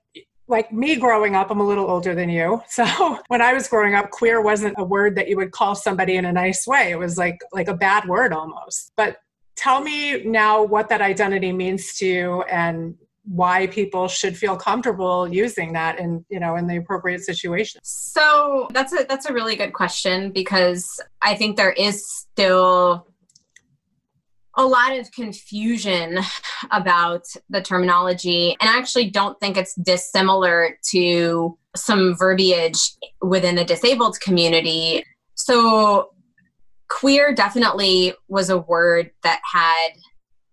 like 0.47 0.71
me 0.71 0.95
growing 0.95 1.35
up 1.35 1.51
i'm 1.51 1.59
a 1.59 1.67
little 1.67 1.89
older 1.89 2.15
than 2.15 2.29
you. 2.29 2.61
So 2.69 3.19
when 3.27 3.41
i 3.41 3.53
was 3.53 3.67
growing 3.67 3.95
up 3.95 4.11
queer 4.11 4.41
wasn't 4.41 4.75
a 4.77 4.83
word 4.83 5.15
that 5.15 5.27
you 5.27 5.37
would 5.37 5.51
call 5.51 5.75
somebody 5.75 6.15
in 6.15 6.25
a 6.25 6.31
nice 6.31 6.65
way. 6.65 6.91
It 6.91 6.99
was 6.99 7.17
like 7.17 7.39
like 7.51 7.67
a 7.67 7.75
bad 7.75 8.07
word 8.07 8.31
almost. 8.33 8.91
But 8.95 9.17
tell 9.55 9.81
me 9.81 10.23
now 10.23 10.63
what 10.63 10.89
that 10.89 11.01
identity 11.01 11.51
means 11.51 11.93
to 11.95 12.05
you 12.05 12.41
and 12.43 12.95
why 13.25 13.67
people 13.67 14.07
should 14.07 14.37
feel 14.37 14.57
comfortable 14.57 15.27
using 15.31 15.73
that 15.73 15.97
in 15.97 16.25
you 16.29 16.39
know 16.39 16.55
in 16.55 16.67
the 16.67 16.77
appropriate 16.77 17.21
situation. 17.21 17.79
So 17.83 18.67
that's 18.71 18.93
a 18.93 19.05
that's 19.07 19.25
a 19.25 19.33
really 19.33 19.55
good 19.55 19.73
question 19.73 20.31
because 20.31 20.99
i 21.21 21.35
think 21.35 21.55
there 21.55 21.71
is 21.71 22.05
still 22.05 23.07
a 24.55 24.65
lot 24.65 24.95
of 24.97 25.11
confusion 25.11 26.19
about 26.71 27.23
the 27.49 27.61
terminology. 27.61 28.57
And 28.59 28.69
i 28.69 28.77
actually 28.77 29.09
don't 29.09 29.39
think 29.39 29.57
it's 29.57 29.73
dissimilar 29.75 30.77
to 30.91 31.57
some 31.75 32.15
verbiage 32.15 32.91
within 33.21 33.55
the 33.55 33.65
disabled 33.65 34.19
community. 34.19 35.03
So 35.35 36.12
queer 36.93 37.33
definitely 37.33 38.13
was 38.27 38.49
a 38.49 38.57
word 38.59 39.09
that 39.23 39.41
had 39.51 39.89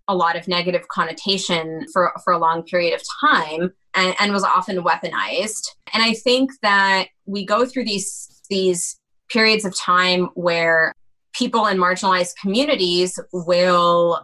a 0.09 0.15
lot 0.15 0.37
of 0.37 0.49
negative 0.49 0.89
connotation 0.89 1.87
for, 1.93 2.13
for 2.25 2.33
a 2.33 2.39
long 2.39 2.63
period 2.63 2.95
of 2.95 3.03
time 3.21 3.71
and, 3.95 4.15
and 4.19 4.33
was 4.33 4.43
often 4.43 4.83
weaponized. 4.83 5.69
And 5.93 6.03
I 6.03 6.15
think 6.15 6.51
that 6.63 7.09
we 7.27 7.45
go 7.45 7.67
through 7.67 7.85
these 7.85 8.27
these 8.49 8.99
periods 9.29 9.65
of 9.65 9.77
time 9.77 10.31
where 10.35 10.93
people 11.33 11.67
in 11.67 11.77
marginalized 11.77 12.35
communities 12.41 13.17
will 13.33 14.21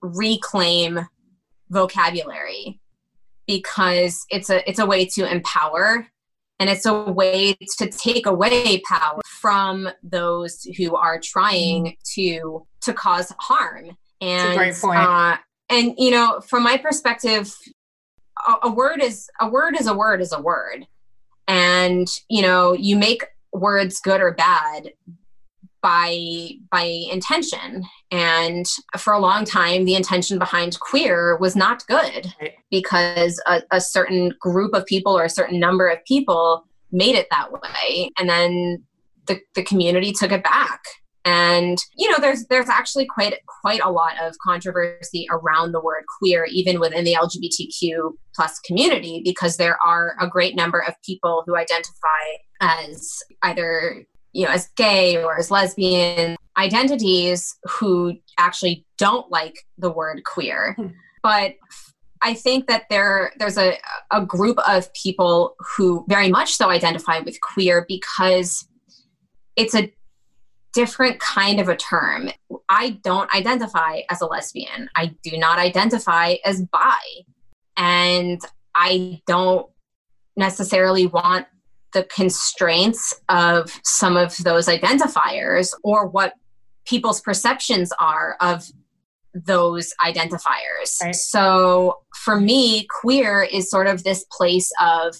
reclaim 0.00 1.00
vocabulary 1.70 2.80
because 3.48 4.24
it's 4.30 4.50
a 4.50 4.68
it's 4.68 4.78
a 4.78 4.86
way 4.86 5.06
to 5.06 5.28
empower 5.28 6.06
and 6.60 6.70
it's 6.70 6.86
a 6.86 6.94
way 7.10 7.56
to 7.78 7.88
take 7.88 8.26
away 8.26 8.80
power 8.80 9.20
from 9.26 9.88
those 10.02 10.62
who 10.76 10.94
are 10.94 11.20
trying 11.20 11.96
to 12.14 12.66
to 12.82 12.92
cause 12.92 13.32
harm. 13.40 13.96
And 14.20 14.56
great 14.56 14.74
point. 14.76 14.98
Uh, 14.98 15.36
and 15.68 15.94
you 15.98 16.10
know, 16.10 16.40
from 16.40 16.62
my 16.62 16.76
perspective, 16.76 17.54
a, 18.46 18.68
a 18.68 18.70
word 18.70 19.02
is 19.02 19.28
a 19.40 19.48
word 19.48 19.78
is 19.78 19.86
a 19.86 19.94
word 19.94 20.20
is 20.20 20.32
a 20.32 20.40
word, 20.40 20.86
and 21.48 22.08
you 22.28 22.42
know, 22.42 22.72
you 22.72 22.96
make 22.96 23.24
words 23.52 24.00
good 24.00 24.20
or 24.20 24.32
bad 24.32 24.92
by 25.84 26.48
by 26.70 26.82
intention. 27.12 27.84
And 28.10 28.66
for 28.96 29.12
a 29.12 29.18
long 29.18 29.44
time 29.44 29.84
the 29.84 29.94
intention 29.94 30.38
behind 30.38 30.80
queer 30.80 31.36
was 31.36 31.54
not 31.54 31.86
good 31.86 32.32
right. 32.40 32.54
because 32.70 33.40
a, 33.46 33.60
a, 33.70 33.80
certain 33.82 34.32
group 34.40 34.74
of 34.74 34.86
people 34.86 35.16
or 35.16 35.24
a 35.24 35.28
certain 35.30 35.60
number 35.60 35.86
of 35.88 36.02
people 36.06 36.64
made 36.90 37.16
it 37.16 37.26
that 37.30 37.52
way. 37.52 38.10
And 38.18 38.30
then 38.30 38.82
the, 39.26 39.40
the 39.54 39.62
community 39.62 40.12
took 40.12 40.32
it 40.32 40.42
back. 40.42 40.80
And 41.26 41.78
you 41.96 42.10
know 42.10 42.18
there's 42.18 42.46
there's 42.46 42.68
actually 42.68 43.06
quite 43.06 43.34
quite 43.60 43.80
a 43.82 43.90
lot 43.90 44.14
of 44.22 44.34
controversy 44.42 45.26
around 45.30 45.72
the 45.72 45.80
word 45.80 46.04
queer 46.18 46.46
even 46.50 46.78
within 46.78 47.04
the 47.04 47.14
lgbtq 47.14 48.12
plus 48.34 48.60
community 48.60 49.22
because 49.24 49.56
there 49.56 49.78
are 49.82 50.16
a 50.20 50.28
great 50.28 50.54
number 50.54 50.80
of 50.80 50.92
people 51.02 51.42
who 51.46 51.56
identify 51.56 52.24
as 52.60 53.22
either 53.42 54.04
you 54.34 54.44
know 54.44 54.52
as 54.52 54.68
gay 54.76 55.22
or 55.22 55.38
as 55.38 55.50
lesbian 55.50 56.36
identities 56.58 57.56
who 57.64 58.14
actually 58.38 58.84
don't 58.98 59.30
like 59.30 59.64
the 59.78 59.90
word 59.90 60.22
queer 60.24 60.74
hmm. 60.76 60.88
but 61.22 61.54
I 62.24 62.32
think 62.32 62.68
that 62.68 62.84
there 62.88 63.32
there's 63.38 63.58
a, 63.58 63.76
a 64.10 64.24
group 64.24 64.58
of 64.66 64.90
people 64.94 65.56
who 65.58 66.06
very 66.08 66.30
much 66.30 66.54
so 66.54 66.70
identify 66.70 67.18
with 67.18 67.38
queer 67.42 67.84
because 67.86 68.66
it's 69.56 69.74
a 69.74 69.92
different 70.72 71.20
kind 71.20 71.60
of 71.60 71.68
a 71.68 71.76
term. 71.76 72.30
I 72.68 72.98
don't 73.02 73.32
identify 73.34 74.00
as 74.10 74.20
a 74.20 74.26
lesbian. 74.26 74.88
I 74.96 75.14
do 75.22 75.36
not 75.36 75.58
identify 75.58 76.36
as 76.44 76.62
bi. 76.62 76.98
And 77.76 78.40
I 78.74 79.20
don't 79.26 79.68
necessarily 80.36 81.06
want 81.06 81.46
the 81.94 82.04
constraints 82.04 83.14
of 83.28 83.80
some 83.82 84.16
of 84.16 84.36
those 84.38 84.66
identifiers 84.66 85.72
or 85.82 86.06
what 86.06 86.34
people's 86.84 87.20
perceptions 87.20 87.92
are 87.98 88.36
of 88.40 88.68
those 89.32 89.92
identifiers. 90.04 91.00
Right. 91.02 91.14
So 91.14 92.00
for 92.14 92.38
me, 92.38 92.86
queer 93.00 93.42
is 93.42 93.70
sort 93.70 93.86
of 93.86 94.04
this 94.04 94.24
place 94.30 94.70
of 94.80 95.16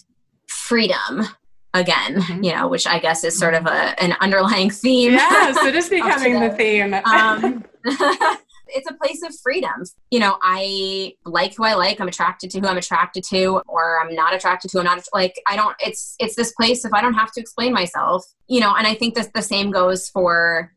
freedom 0.48 1.26
again, 1.72 2.20
mm-hmm. 2.20 2.44
you 2.44 2.54
know, 2.54 2.68
which 2.68 2.86
I 2.86 2.98
guess 2.98 3.24
is 3.24 3.36
sort 3.36 3.54
of 3.54 3.66
a, 3.66 4.00
an 4.02 4.16
underlying 4.20 4.70
theme. 4.70 5.12
Yes, 5.12 5.56
it 5.64 5.74
is 5.74 5.88
becoming 5.90 6.40
the 6.40 6.50
theme. 6.50 6.94
um, 6.94 7.64
it's 8.74 8.90
a 8.90 8.94
place 8.94 9.22
of 9.22 9.34
freedom. 9.42 9.84
You 10.10 10.20
know, 10.20 10.38
I 10.42 11.14
like 11.24 11.54
who 11.54 11.64
I 11.64 11.74
like. 11.74 12.00
I'm 12.00 12.08
attracted 12.08 12.50
to 12.50 12.60
who 12.60 12.66
I'm 12.66 12.76
attracted 12.76 13.24
to, 13.30 13.62
or 13.66 14.00
I'm 14.00 14.14
not 14.14 14.34
attracted 14.34 14.70
to. 14.72 14.78
I'm 14.78 14.84
not 14.84 15.04
like 15.12 15.34
I 15.46 15.56
don't. 15.56 15.76
It's 15.80 16.16
it's 16.18 16.34
this 16.34 16.52
place 16.52 16.84
if 16.84 16.92
I 16.92 17.00
don't 17.00 17.14
have 17.14 17.32
to 17.32 17.40
explain 17.40 17.72
myself. 17.72 18.24
You 18.48 18.60
know, 18.60 18.74
and 18.76 18.86
I 18.86 18.94
think 18.94 19.14
that 19.14 19.32
the 19.32 19.42
same 19.42 19.70
goes 19.70 20.08
for 20.08 20.72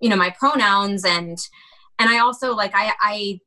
you 0.00 0.08
know 0.08 0.16
my 0.16 0.30
pronouns 0.38 1.04
and 1.04 1.38
and 1.98 2.08
I 2.08 2.18
also 2.18 2.54
like 2.54 2.72
I 2.74 2.92
I 3.00 3.40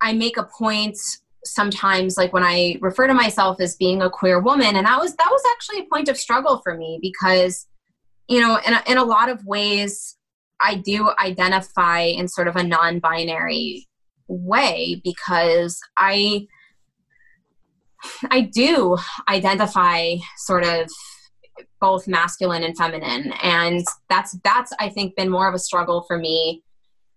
I 0.00 0.12
make 0.12 0.36
a 0.36 0.44
point 0.44 0.98
sometimes 1.44 2.16
like 2.16 2.32
when 2.32 2.42
i 2.42 2.76
refer 2.80 3.06
to 3.06 3.12
myself 3.12 3.60
as 3.60 3.76
being 3.76 4.00
a 4.00 4.08
queer 4.08 4.40
woman 4.40 4.76
and 4.76 4.86
that 4.86 4.98
was 4.98 5.14
that 5.16 5.28
was 5.30 5.42
actually 5.52 5.80
a 5.80 5.88
point 5.92 6.08
of 6.08 6.16
struggle 6.16 6.60
for 6.64 6.74
me 6.74 6.98
because 7.02 7.66
you 8.28 8.40
know 8.40 8.58
in 8.66 8.72
a, 8.72 8.82
in 8.86 8.96
a 8.96 9.04
lot 9.04 9.28
of 9.28 9.44
ways 9.44 10.16
i 10.60 10.74
do 10.74 11.10
identify 11.22 12.00
in 12.00 12.28
sort 12.28 12.48
of 12.48 12.56
a 12.56 12.62
non-binary 12.62 13.86
way 14.28 15.00
because 15.04 15.78
i 15.96 16.46
i 18.30 18.40
do 18.40 18.96
identify 19.28 20.14
sort 20.36 20.64
of 20.64 20.88
both 21.80 22.08
masculine 22.08 22.64
and 22.64 22.76
feminine. 22.76 23.32
And 23.42 23.84
that's 24.08 24.36
that's 24.42 24.72
i 24.80 24.88
think 24.88 25.16
been 25.16 25.30
more 25.30 25.48
of 25.48 25.54
a 25.54 25.58
struggle 25.58 26.02
for 26.06 26.18
me 26.18 26.62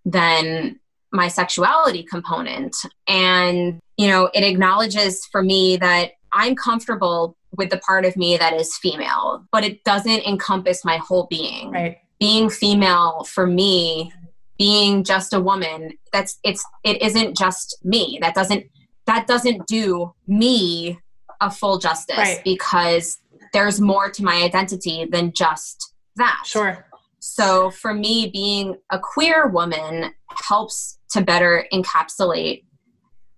than 0.05 0.79
my 1.13 1.29
sexuality 1.29 2.03
component. 2.03 2.75
And 3.07 3.79
you 3.97 4.07
know 4.07 4.29
it 4.33 4.43
acknowledges 4.43 5.25
for 5.31 5.41
me 5.41 5.77
that 5.77 6.11
i'm 6.33 6.55
comfortable 6.55 7.37
with 7.51 7.69
the 7.69 7.77
part 7.79 8.05
of 8.05 8.15
me 8.17 8.37
that 8.37 8.53
is 8.53 8.77
female 8.77 9.45
but 9.51 9.63
it 9.63 9.83
doesn't 9.85 10.27
encompass 10.27 10.83
my 10.83 10.97
whole 10.97 11.27
being. 11.29 11.71
Right 11.71 11.97
being 12.19 12.49
female 12.49 13.23
for 13.23 13.45
me 13.47 14.11
being 14.57 15.03
just 15.03 15.33
a 15.33 15.39
woman 15.39 15.91
that's 16.11 16.39
it's 16.43 16.65
it 16.83 17.01
isn't 17.01 17.37
just 17.37 17.77
me 17.83 18.17
that 18.21 18.33
doesn't 18.33 18.65
that 19.05 19.27
doesn't 19.27 19.65
do 19.67 20.13
me 20.27 20.99
a 21.41 21.51
full 21.51 21.77
justice 21.77 22.17
right. 22.17 22.43
because 22.43 23.19
there's 23.53 23.79
more 23.79 24.09
to 24.09 24.23
my 24.23 24.41
identity 24.41 25.05
than 25.11 25.31
just 25.31 25.93
that 26.15 26.41
sure 26.45 26.85
so 27.19 27.69
for 27.69 27.93
me 27.93 28.29
being 28.31 28.75
a 28.91 28.99
queer 28.99 29.47
woman 29.47 30.11
helps 30.47 30.97
to 31.09 31.21
better 31.21 31.65
encapsulate 31.71 32.63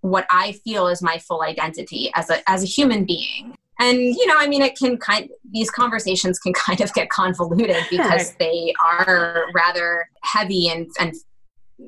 what 0.01 0.25
I 0.31 0.53
feel 0.53 0.87
is 0.87 1.01
my 1.01 1.17
full 1.17 1.41
identity 1.41 2.11
as 2.15 2.29
a 2.29 2.47
as 2.49 2.63
a 2.63 2.67
human 2.67 3.05
being. 3.05 3.55
And 3.79 3.97
you 3.97 4.27
know, 4.27 4.35
I 4.37 4.47
mean, 4.47 4.61
it 4.61 4.77
can 4.77 4.97
kind 4.97 5.29
these 5.51 5.71
conversations 5.71 6.39
can 6.39 6.53
kind 6.67 6.81
of 6.81 6.93
get 6.93 7.09
convoluted 7.09 7.83
because 7.89 8.33
they 8.35 8.73
are 8.83 9.45
rather 9.53 10.09
heavy 10.23 10.69
and 10.69 10.87
and 10.99 11.15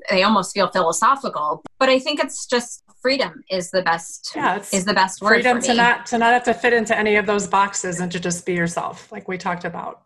they 0.10 0.24
almost 0.24 0.54
feel 0.54 0.70
philosophical. 0.70 1.64
But 1.78 1.90
I 1.90 2.00
think 2.00 2.24
it's 2.24 2.46
just 2.46 2.84
freedom 3.02 3.44
is 3.50 3.72
the 3.72 3.82
best 3.82 4.32
yeah, 4.36 4.58
is 4.72 4.86
the 4.86 4.94
best 4.94 5.22
word 5.22 5.30
freedom 5.34 5.60
to 5.60 5.74
not 5.74 6.06
to 6.06 6.18
not 6.18 6.34
have 6.34 6.44
to 6.44 6.54
fit 6.54 6.72
into 6.72 6.98
any 6.98 7.16
of 7.16 7.26
those 7.26 7.48
boxes 7.48 8.00
and 8.00 8.12
to 8.12 8.20
just 8.20 8.46
be 8.46 8.54
yourself 8.54 9.12
like 9.12 9.28
we 9.28 9.40
talked 9.40 9.66
about 9.66 10.04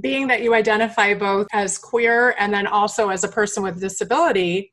being 0.00 0.26
that 0.26 0.42
you 0.42 0.52
identify 0.52 1.14
both 1.14 1.46
as 1.52 1.78
queer 1.78 2.34
and 2.40 2.52
then 2.52 2.66
also 2.66 3.10
as 3.10 3.22
a 3.22 3.28
person 3.28 3.62
with 3.62 3.80
disability 3.80 4.72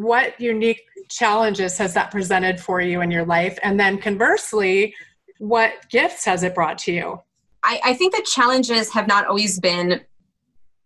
what 0.00 0.40
unique 0.40 0.80
challenges 1.10 1.76
has 1.76 1.92
that 1.92 2.10
presented 2.10 2.58
for 2.58 2.80
you 2.80 3.02
in 3.02 3.10
your 3.10 3.24
life? 3.24 3.58
And 3.62 3.78
then 3.78 3.98
conversely, 3.98 4.94
what 5.40 5.88
gifts 5.88 6.26
has 6.26 6.42
it 6.42 6.54
brought 6.54 6.76
to 6.76 6.92
you? 6.92 7.18
I, 7.64 7.80
I 7.82 7.94
think 7.94 8.14
the 8.14 8.22
challenges 8.22 8.92
have 8.92 9.08
not 9.08 9.26
always 9.26 9.58
been 9.58 10.02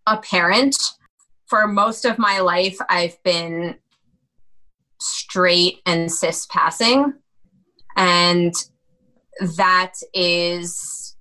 apparent. 0.06 0.76
for 1.46 1.66
most 1.66 2.04
of 2.04 2.18
my 2.18 2.38
life, 2.38 2.76
I've 2.88 3.20
been 3.24 3.76
straight 5.00 5.80
and 5.86 6.10
cis 6.10 6.46
passing. 6.46 7.14
And 7.96 8.54
that 9.56 9.92
is 10.14 11.16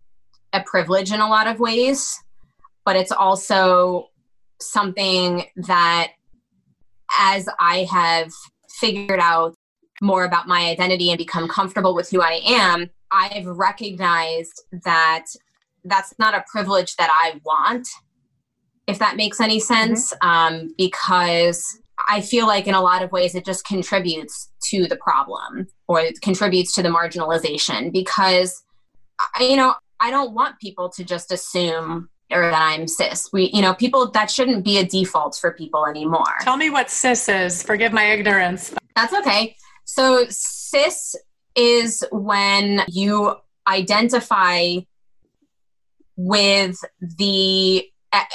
a 0.54 0.62
privilege 0.62 1.12
in 1.12 1.20
a 1.20 1.28
lot 1.28 1.48
of 1.48 1.60
ways, 1.60 2.24
but 2.86 2.96
it's 2.96 3.12
also 3.12 4.10
something 4.62 5.46
that 5.56 6.12
as 7.20 7.50
I 7.60 7.88
have 7.92 8.32
figured 8.70 9.20
out 9.20 9.56
more 10.02 10.24
about 10.24 10.48
my 10.48 10.70
identity 10.70 11.10
and 11.10 11.18
become 11.18 11.48
comfortable 11.48 11.96
with 11.96 12.10
who 12.12 12.22
I 12.22 12.42
am, 12.46 12.90
I've 13.14 13.46
recognized 13.46 14.64
that 14.84 15.26
that's 15.86 16.14
not 16.18 16.34
a 16.34 16.44
privilege 16.52 16.96
that 16.96 17.10
I 17.12 17.40
want, 17.46 17.88
if 18.88 19.00
that 19.00 19.16
makes 19.16 19.40
any 19.40 19.60
sense, 19.60 20.14
mm-hmm. 20.14 20.28
um, 20.28 20.76
because 20.78 21.80
I 22.10 22.22
feel 22.22 22.48
like 22.48 22.68
in 22.68 22.74
a 22.74 22.82
lot 22.82 23.04
of 23.04 23.12
ways 23.12 23.36
it 23.36 23.46
just 23.46 23.66
contributes 23.66 24.52
to 24.70 24.88
the 24.88 24.96
problem 24.98 25.68
or 25.88 26.00
it 26.00 26.22
contributes 26.22 26.74
to 26.76 26.84
the 26.84 26.90
marginalization 26.90 27.92
because, 27.92 28.64
you 29.40 29.56
know, 29.56 29.76
I 30.00 30.10
don't 30.10 30.34
want 30.34 30.60
people 30.60 30.90
to 30.90 31.04
just 31.04 31.32
assume 31.32 32.10
or 32.32 32.50
that 32.50 32.62
I'm 32.62 32.88
cis. 32.88 33.30
We, 33.32 33.52
you 33.54 33.62
know, 33.62 33.74
people 33.74 34.10
that 34.12 34.32
shouldn't 34.32 34.66
be 34.66 34.80
a 34.80 34.86
default 34.86 35.38
for 35.40 35.52
people 35.52 35.86
anymore. 35.86 36.40
Tell 36.42 36.58
me 36.58 36.70
what 36.70 36.90
cis 36.90 37.30
is. 37.30 37.62
Forgive 37.62 37.94
my 37.94 38.06
ignorance. 38.06 38.74
That's 38.96 39.14
okay. 39.14 39.56
So 39.86 40.26
cis 40.30 41.16
is 41.56 42.04
when 42.12 42.84
you 42.88 43.36
identify 43.68 44.78
with 46.16 46.78
the 47.00 47.86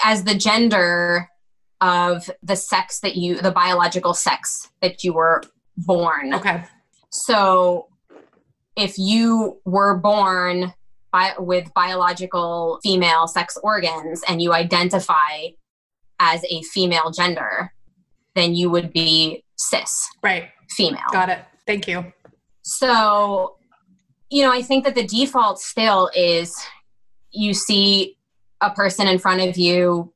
as 0.04 0.24
the 0.24 0.34
gender 0.34 1.28
of 1.80 2.28
the 2.42 2.56
sex 2.56 3.00
that 3.00 3.16
you 3.16 3.40
the 3.40 3.52
biological 3.52 4.14
sex 4.14 4.70
that 4.82 5.04
you 5.04 5.12
were 5.12 5.42
born. 5.76 6.34
Okay. 6.34 6.64
So 7.10 7.88
if 8.76 8.98
you 8.98 9.60
were 9.64 9.96
born 9.96 10.72
by, 11.12 11.34
with 11.38 11.72
biological 11.74 12.80
female 12.82 13.26
sex 13.26 13.58
organs 13.62 14.22
and 14.28 14.42
you 14.42 14.52
identify 14.52 15.48
as 16.20 16.44
a 16.48 16.62
female 16.62 17.10
gender, 17.10 17.72
then 18.34 18.54
you 18.54 18.70
would 18.70 18.92
be 18.92 19.44
cis. 19.56 20.08
Right. 20.22 20.50
Female. 20.70 21.00
Got 21.12 21.28
it. 21.30 21.40
Thank 21.66 21.88
you. 21.88 22.12
So, 22.68 23.56
you 24.28 24.42
know, 24.42 24.52
I 24.52 24.60
think 24.60 24.84
that 24.84 24.94
the 24.94 25.06
default 25.06 25.58
still 25.58 26.10
is 26.14 26.54
you 27.30 27.54
see 27.54 28.18
a 28.60 28.68
person 28.70 29.08
in 29.08 29.18
front 29.18 29.40
of 29.40 29.56
you, 29.56 30.12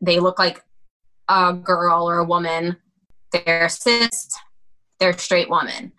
they 0.00 0.20
look 0.20 0.38
like 0.38 0.62
a 1.28 1.52
girl 1.52 2.08
or 2.08 2.18
a 2.18 2.24
woman, 2.24 2.76
they're 3.32 3.68
cis, 3.68 4.28
they're 5.00 5.18
straight 5.18 5.50
woman. 5.50 5.90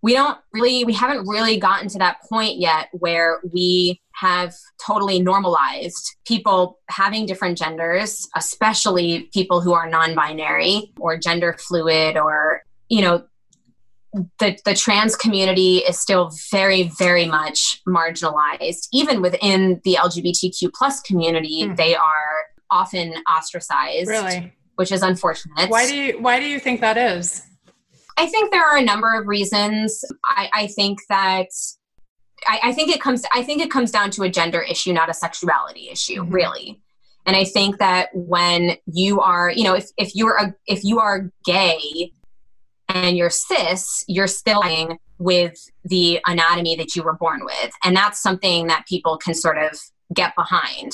We 0.00 0.14
don't 0.14 0.38
really, 0.54 0.84
we 0.84 0.94
haven't 0.94 1.28
really 1.28 1.58
gotten 1.58 1.88
to 1.88 1.98
that 1.98 2.22
point 2.22 2.58
yet 2.58 2.88
where 2.92 3.40
we 3.52 4.00
have 4.14 4.54
totally 4.84 5.20
normalized 5.20 6.16
people 6.26 6.78
having 6.88 7.26
different 7.26 7.58
genders, 7.58 8.26
especially 8.34 9.28
people 9.34 9.60
who 9.60 9.74
are 9.74 9.88
non 9.88 10.14
binary 10.14 10.94
or 10.98 11.18
gender 11.18 11.56
fluid 11.58 12.16
or, 12.16 12.62
you 12.88 13.02
know, 13.02 13.24
the, 14.12 14.58
the 14.64 14.74
trans 14.74 15.16
community 15.16 15.78
is 15.78 15.98
still 15.98 16.30
very 16.50 16.84
very 16.98 17.26
much 17.26 17.80
marginalized. 17.88 18.88
Even 18.92 19.22
within 19.22 19.80
the 19.84 19.96
lgbtq 20.00 20.70
plus 20.74 21.00
community 21.00 21.62
mm. 21.64 21.76
they 21.76 21.94
are 21.94 22.44
often 22.70 23.14
ostracized 23.30 24.08
really? 24.08 24.52
which 24.76 24.92
is 24.92 25.02
unfortunate. 25.02 25.70
Why 25.70 25.86
do 25.86 25.96
you 25.96 26.20
why 26.20 26.40
do 26.40 26.46
you 26.46 26.58
think 26.58 26.80
that 26.80 26.96
is? 26.96 27.42
I 28.18 28.26
think 28.26 28.50
there 28.50 28.64
are 28.64 28.76
a 28.76 28.82
number 28.82 29.18
of 29.18 29.26
reasons. 29.26 30.04
I, 30.24 30.50
I 30.52 30.66
think 30.66 30.98
that 31.08 31.46
I, 32.46 32.60
I, 32.64 32.72
think 32.72 32.90
it 32.90 33.00
comes 33.00 33.24
i 33.32 33.42
think 33.42 33.62
it 33.62 33.70
comes 33.70 33.90
down 33.90 34.10
to 34.12 34.22
a 34.22 34.28
gender 34.28 34.60
issue 34.60 34.92
not 34.92 35.08
a 35.08 35.14
sexuality 35.14 35.88
issue 35.88 36.22
mm-hmm. 36.22 36.32
really. 36.32 36.80
And 37.24 37.36
i 37.36 37.44
think 37.44 37.78
that 37.78 38.08
when 38.12 38.76
you 38.86 39.20
are 39.20 39.50
you 39.50 39.64
know 39.64 39.74
if, 39.74 39.86
if 39.96 40.14
you're 40.14 40.36
a 40.36 40.54
if 40.66 40.84
you 40.84 40.98
are 40.98 41.30
gay 41.44 42.12
and 42.94 43.16
you're 43.16 43.30
cis, 43.30 44.04
you're 44.08 44.26
still 44.26 44.62
with 45.18 45.54
the 45.84 46.20
anatomy 46.26 46.76
that 46.76 46.94
you 46.94 47.02
were 47.02 47.14
born 47.14 47.44
with. 47.44 47.72
And 47.84 47.96
that's 47.96 48.20
something 48.20 48.66
that 48.66 48.86
people 48.86 49.16
can 49.16 49.34
sort 49.34 49.58
of 49.58 49.78
get 50.14 50.34
behind. 50.36 50.92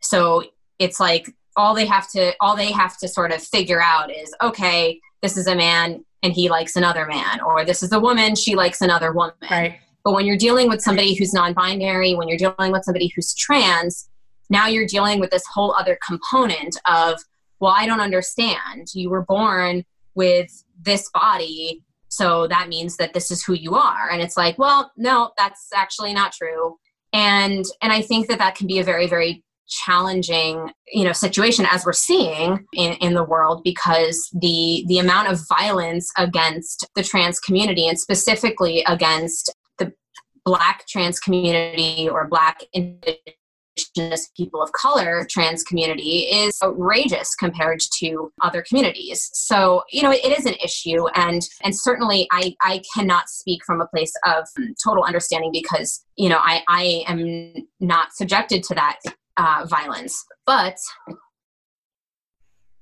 So 0.00 0.44
it's 0.78 1.00
like 1.00 1.34
all 1.56 1.74
they 1.74 1.86
have 1.86 2.08
to 2.12 2.34
all 2.40 2.56
they 2.56 2.72
have 2.72 2.96
to 2.98 3.08
sort 3.08 3.32
of 3.32 3.42
figure 3.42 3.82
out 3.82 4.14
is 4.14 4.34
okay, 4.42 5.00
this 5.22 5.36
is 5.36 5.46
a 5.46 5.54
man 5.54 6.04
and 6.22 6.32
he 6.32 6.48
likes 6.48 6.76
another 6.76 7.06
man 7.06 7.40
or 7.40 7.64
this 7.64 7.82
is 7.82 7.92
a 7.92 8.00
woman, 8.00 8.34
she 8.34 8.54
likes 8.54 8.80
another 8.80 9.12
woman. 9.12 9.34
Right. 9.50 9.78
But 10.04 10.14
when 10.14 10.24
you're 10.24 10.38
dealing 10.38 10.68
with 10.68 10.80
somebody 10.80 11.14
who's 11.14 11.34
non-binary, 11.34 12.14
when 12.14 12.28
you're 12.28 12.38
dealing 12.38 12.72
with 12.72 12.84
somebody 12.84 13.12
who's 13.14 13.34
trans, 13.34 14.08
now 14.48 14.66
you're 14.66 14.86
dealing 14.86 15.20
with 15.20 15.30
this 15.30 15.44
whole 15.52 15.74
other 15.74 15.98
component 16.06 16.76
of 16.86 17.20
well, 17.60 17.74
I 17.76 17.86
don't 17.86 18.00
understand. 18.00 18.88
You 18.94 19.10
were 19.10 19.22
born 19.22 19.84
with 20.14 20.64
this 20.80 21.10
body 21.10 21.82
so 22.08 22.46
that 22.48 22.68
means 22.68 22.96
that 22.96 23.12
this 23.12 23.30
is 23.30 23.44
who 23.44 23.52
you 23.52 23.74
are. 23.74 24.08
And 24.10 24.22
it's 24.22 24.36
like 24.36 24.58
well 24.58 24.90
no 24.96 25.32
that's 25.36 25.68
actually 25.74 26.14
not 26.14 26.32
true. 26.32 26.76
And 27.12 27.64
and 27.82 27.92
i 27.92 28.02
think 28.02 28.28
that 28.28 28.38
that 28.38 28.54
can 28.54 28.66
be 28.66 28.78
a 28.78 28.84
very 28.84 29.06
very 29.06 29.44
challenging 29.68 30.70
you 30.92 31.04
know 31.04 31.12
situation 31.12 31.66
as 31.70 31.84
we're 31.84 31.92
seeing 31.92 32.64
in, 32.72 32.94
in 32.94 33.12
the 33.12 33.22
world 33.22 33.60
because 33.62 34.30
the 34.40 34.84
the 34.88 34.98
amount 34.98 35.28
of 35.28 35.38
violence 35.48 36.10
against 36.16 36.86
the 36.94 37.02
trans 37.02 37.38
community 37.38 37.86
and 37.86 38.00
specifically 38.00 38.82
against 38.86 39.54
the 39.76 39.92
black 40.44 40.86
trans 40.88 41.20
community 41.20 42.08
or 42.08 42.26
black 42.26 42.60
indigenous 42.72 43.37
indigenous 43.78 44.30
people 44.36 44.62
of 44.62 44.72
color 44.72 45.26
trans 45.30 45.62
community 45.62 46.26
is 46.30 46.58
outrageous 46.62 47.34
compared 47.34 47.80
to 47.98 48.32
other 48.42 48.62
communities. 48.62 49.30
So 49.32 49.82
you 49.90 50.02
know 50.02 50.10
it, 50.10 50.38
is 50.38 50.46
an 50.46 50.54
issue 50.62 51.06
and 51.14 51.42
and 51.64 51.76
certainly 51.76 52.28
i 52.30 52.54
i 52.60 52.82
cannot 52.94 53.28
speak 53.28 53.64
from 53.64 53.80
a 53.80 53.86
place 53.86 54.12
of 54.24 54.46
total 54.82 55.02
understanding 55.02 55.50
because 55.52 56.04
you 56.16 56.28
know 56.28 56.38
i 56.38 56.62
i 56.68 57.04
am 57.08 57.54
not 57.80 58.12
subjected 58.12 58.62
to 58.64 58.74
that 58.74 58.98
uh, 59.36 59.66
violence. 59.68 60.24
But 60.46 60.76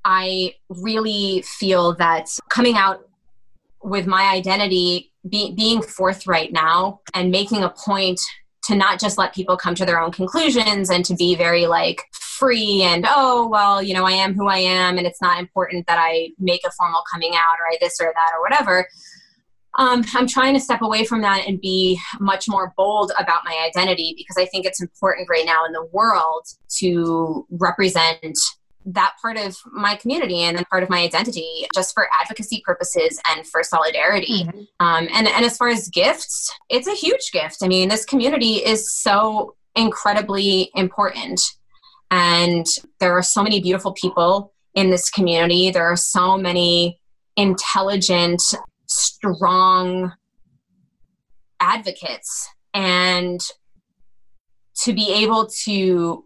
i 0.04 0.54
really 0.68 1.42
feel 1.42 1.94
that 1.94 2.28
coming 2.50 2.76
out 2.76 3.08
with 3.82 4.06
my 4.06 4.24
identity 4.24 5.12
be, 5.28 5.52
being 5.52 5.82
forthright 5.82 6.52
now 6.52 7.00
and 7.14 7.30
making 7.30 7.62
a 7.62 7.70
point 7.70 8.20
to 8.66 8.74
not 8.74 9.00
just 9.00 9.18
let 9.18 9.34
people 9.34 9.56
come 9.56 9.74
to 9.74 9.86
their 9.86 10.00
own 10.00 10.10
conclusions 10.10 10.90
and 10.90 11.04
to 11.04 11.14
be 11.14 11.34
very 11.34 11.66
like 11.66 12.02
free 12.12 12.82
and 12.82 13.06
oh 13.08 13.48
well 13.48 13.82
you 13.82 13.94
know 13.94 14.04
i 14.04 14.12
am 14.12 14.34
who 14.34 14.46
i 14.48 14.58
am 14.58 14.98
and 14.98 15.06
it's 15.06 15.22
not 15.22 15.38
important 15.38 15.86
that 15.86 15.98
i 15.98 16.28
make 16.38 16.60
a 16.66 16.70
formal 16.72 17.02
coming 17.12 17.34
out 17.34 17.58
or 17.60 17.66
i 17.72 17.76
this 17.80 17.98
or 18.00 18.12
that 18.14 18.32
or 18.34 18.42
whatever. 18.42 18.86
Um, 19.78 20.04
i'm 20.14 20.26
trying 20.26 20.54
to 20.54 20.60
step 20.60 20.82
away 20.82 21.04
from 21.04 21.20
that 21.22 21.46
and 21.46 21.60
be 21.60 22.00
much 22.18 22.48
more 22.48 22.72
bold 22.76 23.12
about 23.18 23.42
my 23.44 23.56
identity 23.66 24.14
because 24.16 24.36
i 24.38 24.46
think 24.46 24.66
it's 24.66 24.82
important 24.82 25.28
right 25.30 25.46
now 25.46 25.64
in 25.64 25.72
the 25.72 25.86
world 25.92 26.46
to 26.78 27.46
represent 27.50 28.38
that 28.86 29.14
part 29.20 29.36
of 29.36 29.56
my 29.72 29.96
community 29.96 30.42
and 30.42 30.56
then 30.56 30.64
part 30.70 30.82
of 30.82 30.88
my 30.88 31.00
identity 31.00 31.66
just 31.74 31.92
for 31.92 32.08
advocacy 32.20 32.62
purposes 32.64 33.20
and 33.28 33.46
for 33.46 33.62
solidarity. 33.62 34.44
Mm-hmm. 34.44 34.60
Um, 34.80 35.08
and, 35.12 35.26
and 35.26 35.44
as 35.44 35.56
far 35.56 35.68
as 35.68 35.88
gifts, 35.88 36.54
it's 36.70 36.86
a 36.86 36.94
huge 36.94 37.32
gift. 37.32 37.58
I 37.62 37.68
mean, 37.68 37.88
this 37.88 38.04
community 38.04 38.54
is 38.54 38.92
so 38.92 39.56
incredibly 39.74 40.70
important. 40.74 41.40
And 42.10 42.64
there 43.00 43.16
are 43.16 43.22
so 43.22 43.42
many 43.42 43.60
beautiful 43.60 43.92
people 43.92 44.52
in 44.74 44.90
this 44.90 45.10
community. 45.10 45.70
There 45.70 45.86
are 45.86 45.96
so 45.96 46.38
many 46.38 47.00
intelligent, 47.36 48.40
strong 48.86 50.12
advocates. 51.58 52.48
And 52.72 53.40
to 54.82 54.92
be 54.92 55.12
able 55.12 55.46
to 55.64 56.24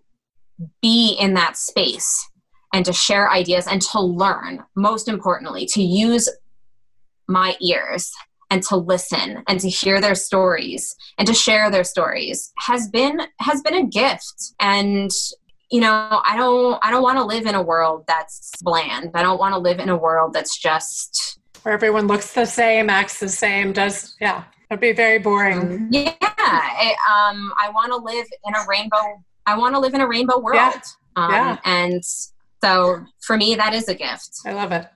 be 0.83 1.16
in 1.18 1.35
that 1.35 1.57
space 1.57 2.29
and 2.72 2.85
to 2.85 2.92
share 2.92 3.30
ideas 3.30 3.66
and 3.66 3.83
to 3.83 4.00
learn, 4.00 4.62
most 4.76 5.09
importantly, 5.09 5.66
to 5.66 5.83
use 5.83 6.28
my 7.28 7.56
ears 7.61 8.11
and 8.50 8.62
to 8.64 8.76
listen 8.76 9.42
and 9.48 9.61
to 9.61 9.68
hear 9.68 10.00
their 10.00 10.14
stories 10.14 10.96
and 11.18 11.26
to 11.28 11.35
share 11.35 11.70
their 11.70 11.85
stories 11.85 12.52
has 12.59 12.88
been 12.88 13.20
has 13.40 13.62
been 13.62 13.74
a 13.74 13.87
gift. 13.87 14.54
And 14.61 15.11
you 15.70 15.80
know 15.80 16.20
i 16.24 16.37
don't 16.37 16.78
i 16.83 16.90
don't 16.90 17.02
want 17.02 17.16
to 17.16 17.24
live 17.24 17.46
in 17.46 17.54
a 17.54 17.62
world 17.62 18.04
that's 18.06 18.50
bland. 18.62 19.11
I 19.14 19.22
don't 19.22 19.38
want 19.38 19.54
to 19.54 19.59
live 19.59 19.78
in 19.78 19.88
a 19.88 19.96
world 19.96 20.33
that's 20.33 20.59
just 20.59 21.38
where 21.62 21.74
everyone 21.74 22.06
looks 22.09 22.35
the 22.35 22.44
same 22.44 22.90
acts 22.90 23.20
the 23.20 23.28
same 23.28 23.72
does 23.72 24.16
yeah 24.20 24.44
it'd 24.70 24.80
be 24.80 24.92
very 24.92 25.18
boring. 25.18 25.88
Yeah 25.92 26.12
it, 26.20 26.96
um 27.09 27.52
i 27.62 27.70
want 27.72 27.92
to 27.92 27.96
live 27.96 28.26
in 28.46 28.54
a 28.54 28.64
rainbow 28.68 29.22
i 29.46 29.56
want 29.56 29.74
to 29.74 29.78
live 29.78 29.94
in 29.94 30.00
a 30.00 30.09
rainbow 30.09 30.38
world. 30.40 30.56
Yeah. 30.56 30.80
Um, 31.16 31.30
yeah. 31.30 31.59
and 31.64 32.02
So 32.62 33.05
for 33.20 33.37
me, 33.37 33.55
that 33.55 33.75
is 33.75 33.88
a 33.88 33.94
gift. 33.94 34.31
I 34.44 34.53
love 34.53 34.73
it. 34.73 34.87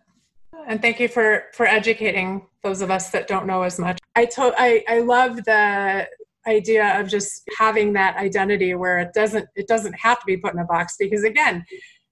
And 0.66 0.80
thank 0.80 1.00
you 1.00 1.08
for 1.08 1.44
for 1.54 1.66
educating 1.66 2.46
those 2.62 2.80
of 2.80 2.90
us 2.90 3.10
that 3.10 3.26
don't 3.26 3.46
know 3.46 3.62
as 3.62 3.78
much. 3.78 3.98
I 4.16 4.24
told 4.24 4.54
I 4.56 4.84
I 4.88 5.00
love 5.00 5.36
the 5.44 6.08
idea 6.46 7.00
of 7.00 7.08
just 7.08 7.42
having 7.58 7.92
that 7.94 8.16
identity 8.16 8.74
where 8.74 8.98
it 8.98 9.12
doesn't 9.14 9.46
it 9.56 9.66
doesn't 9.66 9.94
have 9.94 10.20
to 10.20 10.26
be 10.26 10.36
put 10.36 10.54
in 10.54 10.60
a 10.60 10.64
box 10.64 10.96
because 10.98 11.24
again, 11.24 11.64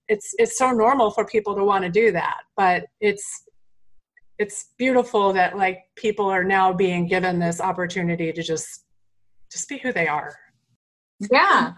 it's 0.09 0.35
it's 0.38 0.59
so 0.59 0.71
normal 0.71 1.11
for 1.11 1.25
people 1.25 1.55
to 1.55 1.65
want 1.65 1.85
to 1.85 1.91
do 1.91 2.12
that, 2.12 2.38
but 2.57 2.85
it's 3.01 3.45
it's 4.38 4.71
beautiful 4.77 5.33
that 5.33 5.57
like 5.57 5.85
people 5.97 6.27
are 6.27 6.45
now 6.45 6.73
being 6.73 7.07
given 7.07 7.38
this 7.38 7.61
opportunity 7.61 8.33
to 8.33 8.43
just 8.43 8.85
just 9.51 9.69
be 9.69 9.79
who 9.79 9.93
they 9.93 10.09
are. 10.09 10.35
Yeah. 11.31 11.73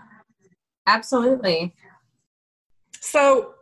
Absolutely. 0.87 1.75
So 3.01 3.54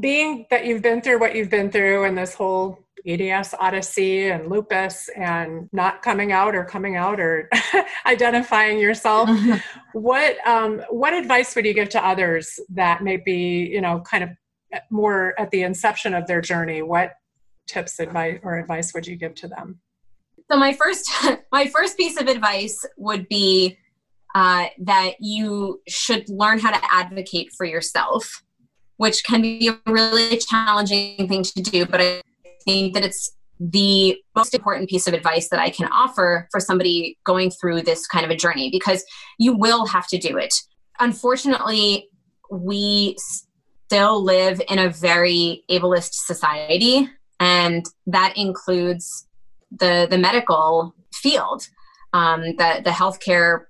being 0.00 0.46
that 0.50 0.66
you've 0.66 0.82
been 0.82 1.00
through 1.00 1.18
what 1.18 1.34
you've 1.34 1.50
been 1.50 1.70
through 1.70 2.04
and 2.04 2.16
this 2.16 2.34
whole 2.34 2.78
EDS 3.06 3.54
odyssey 3.60 4.30
and 4.30 4.50
lupus 4.50 5.08
and 5.16 5.68
not 5.72 6.02
coming 6.02 6.32
out 6.32 6.54
or 6.54 6.64
coming 6.64 6.96
out 6.96 7.20
or 7.20 7.48
identifying 8.06 8.78
yourself, 8.78 9.30
what 9.92 10.36
um, 10.46 10.82
what 10.90 11.14
advice 11.14 11.54
would 11.54 11.64
you 11.64 11.74
give 11.74 11.88
to 11.90 12.04
others 12.04 12.58
that 12.70 13.02
may 13.02 13.16
be 13.16 13.68
you 13.72 13.80
know 13.80 14.00
kind 14.00 14.24
of 14.24 14.30
more 14.90 15.34
at 15.38 15.50
the 15.50 15.62
inception 15.62 16.14
of 16.14 16.26
their 16.26 16.40
journey? 16.40 16.82
What 16.82 17.12
tips, 17.66 18.00
advice, 18.00 18.40
or 18.42 18.58
advice 18.58 18.92
would 18.94 19.06
you 19.06 19.16
give 19.16 19.34
to 19.36 19.48
them? 19.48 19.80
So 20.50 20.58
my 20.58 20.72
first 20.72 21.10
my 21.52 21.68
first 21.68 21.96
piece 21.96 22.20
of 22.20 22.26
advice 22.26 22.84
would 22.96 23.28
be 23.28 23.78
uh, 24.34 24.66
that 24.80 25.12
you 25.20 25.80
should 25.88 26.28
learn 26.28 26.58
how 26.58 26.70
to 26.70 26.80
advocate 26.92 27.52
for 27.56 27.64
yourself 27.64 28.42
which 28.96 29.24
can 29.24 29.42
be 29.42 29.68
a 29.68 29.90
really 29.90 30.38
challenging 30.38 31.28
thing 31.28 31.42
to 31.42 31.62
do. 31.62 31.86
But 31.86 32.00
I 32.00 32.22
think 32.64 32.94
that 32.94 33.04
it's 33.04 33.36
the 33.58 34.16
most 34.34 34.54
important 34.54 34.88
piece 34.88 35.06
of 35.06 35.14
advice 35.14 35.48
that 35.48 35.60
I 35.60 35.70
can 35.70 35.88
offer 35.88 36.46
for 36.50 36.60
somebody 36.60 37.18
going 37.24 37.50
through 37.50 37.82
this 37.82 38.06
kind 38.06 38.24
of 38.24 38.30
a 38.30 38.36
journey 38.36 38.70
because 38.70 39.04
you 39.38 39.56
will 39.56 39.86
have 39.86 40.06
to 40.08 40.18
do 40.18 40.36
it. 40.36 40.54
Unfortunately, 41.00 42.08
we 42.50 43.16
still 43.86 44.22
live 44.22 44.60
in 44.68 44.78
a 44.78 44.90
very 44.90 45.64
ableist 45.70 46.12
society, 46.12 47.08
and 47.40 47.86
that 48.06 48.34
includes 48.36 49.26
the 49.70 50.06
the 50.10 50.18
medical 50.18 50.94
field, 51.14 51.68
um, 52.12 52.42
the 52.56 52.80
the 52.84 52.90
healthcare 52.90 53.64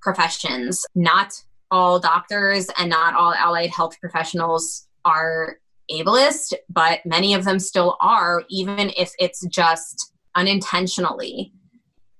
professions. 0.00 0.84
Not 0.94 1.32
all 1.70 1.98
doctors 1.98 2.68
and 2.78 2.90
not 2.90 3.14
all 3.14 3.32
allied 3.34 3.70
health 3.70 3.98
professionals 4.00 4.86
are 5.04 5.58
ableist, 5.90 6.54
but 6.68 7.00
many 7.04 7.34
of 7.34 7.44
them 7.44 7.58
still 7.58 7.96
are, 8.00 8.44
even 8.48 8.90
if 8.96 9.12
it's 9.18 9.44
just 9.46 10.12
unintentionally. 10.34 11.52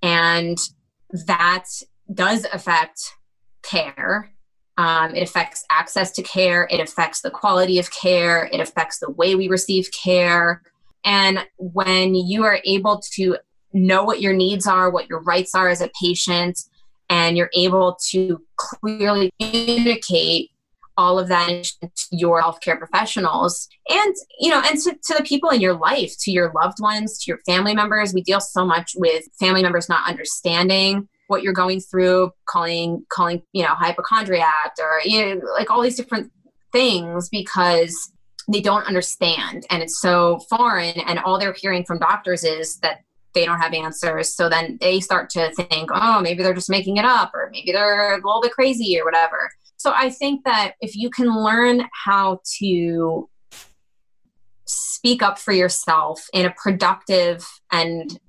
And 0.03 0.59
that 1.27 1.67
does 2.13 2.47
affect 2.53 3.01
care. 3.63 4.31
Um, 4.79 5.15
it 5.15 5.23
affects 5.23 5.65
access 5.71 6.11
to 6.13 6.23
care, 6.23 6.67
it 6.71 6.81
affects 6.81 7.21
the 7.21 7.31
quality 7.31 7.79
of 7.79 7.91
care, 7.91 8.49
it 8.51 8.61
affects 8.61 8.99
the 8.99 9.11
way 9.11 9.35
we 9.35 9.49
receive 9.49 9.91
care. 9.93 10.63
And 11.05 11.47
when 11.59 12.15
you 12.15 12.45
are 12.45 12.61
able 12.65 13.03
to 13.15 13.37
know 13.75 14.05
what 14.05 14.23
your 14.23 14.33
needs 14.33 14.67
are, 14.67 14.91
what 14.91 15.09
your 15.09 15.21
rights 15.21 15.55
are 15.55 15.69
as 15.69 15.83
a 15.83 15.91
patient, 16.01 16.61
and 17.11 17.37
you're 17.37 17.51
able 17.55 17.99
to 18.09 18.41
clearly 18.57 19.31
communicate 19.41 20.51
all 20.97 21.19
of 21.19 21.29
that 21.29 21.65
to 21.81 22.07
your 22.11 22.43
healthcare 22.43 22.79
professionals 22.79 23.69
and 23.89 24.15
you 24.39 24.51
know 24.51 24.63
and 24.67 24.79
to, 24.79 24.95
to 25.03 25.15
the 25.17 25.23
people 25.23 25.49
in 25.51 25.61
your 25.61 25.75
life 25.75 26.15
to 26.19 26.31
your 26.31 26.53
loved 26.55 26.79
ones 26.81 27.19
to 27.19 27.31
your 27.31 27.39
family 27.47 27.75
members. 27.75 28.15
We 28.15 28.23
deal 28.23 28.41
so 28.41 28.65
much 28.65 28.93
with 28.97 29.25
family 29.39 29.63
members 29.63 29.89
not 29.89 30.09
understanding 30.09 31.09
what 31.29 31.43
you're 31.43 31.53
going 31.53 31.81
through 31.81 32.33
calling 32.49 33.05
calling 33.11 33.43
you 33.53 33.63
know 33.63 33.75
hypochondriac 33.75 34.73
or 34.81 35.01
you 35.05 35.35
know 35.37 35.41
like 35.53 35.71
all 35.71 35.83
these 35.83 35.97
different 35.97 36.33
things 36.73 37.29
because 37.29 38.13
they 38.51 38.61
don't 38.61 38.87
understand. 38.87 39.67
And 39.71 39.83
it's 39.83 40.01
so 40.01 40.41
foreign. 40.51 40.99
And 41.01 41.19
all 41.21 41.39
they're 41.39 41.55
hearing 41.57 41.85
from 41.85 41.99
doctors 41.99 42.45
is 42.45 42.79
that 42.79 43.01
they 43.35 43.45
don't 43.45 43.61
have 43.61 43.73
answers. 43.73 44.35
So 44.35 44.49
then 44.49 44.79
they 44.81 45.01
start 45.01 45.31
to 45.31 45.53
think, 45.53 45.91
oh, 45.93 46.21
maybe 46.21 46.43
they're 46.43 46.55
just 46.55 46.71
making 46.71 46.97
it 46.97 47.05
up, 47.05 47.31
or 47.35 47.51
maybe 47.53 47.73
they're 47.73 48.15
a 48.15 48.17
little 48.17 48.41
bit 48.43 48.53
crazy, 48.53 48.99
or 49.01 49.05
whatever. 49.05 49.51
So 49.77 49.93
I 49.95 50.11
think 50.11 50.45
that 50.45 50.75
if 50.81 50.97
you 50.97 51.11
can 51.11 51.35
learn 51.35 51.89
how 52.05 52.41
to 52.59 53.29
speak 54.67 55.23
up 55.23 55.39
for 55.39 55.53
yourself 55.53 56.27
in 56.33 56.47
a 56.47 56.55
productive 56.63 57.47
and 57.73 58.21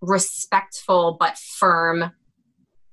respectful 0.00 1.16
but 1.18 1.38
firm 1.38 2.12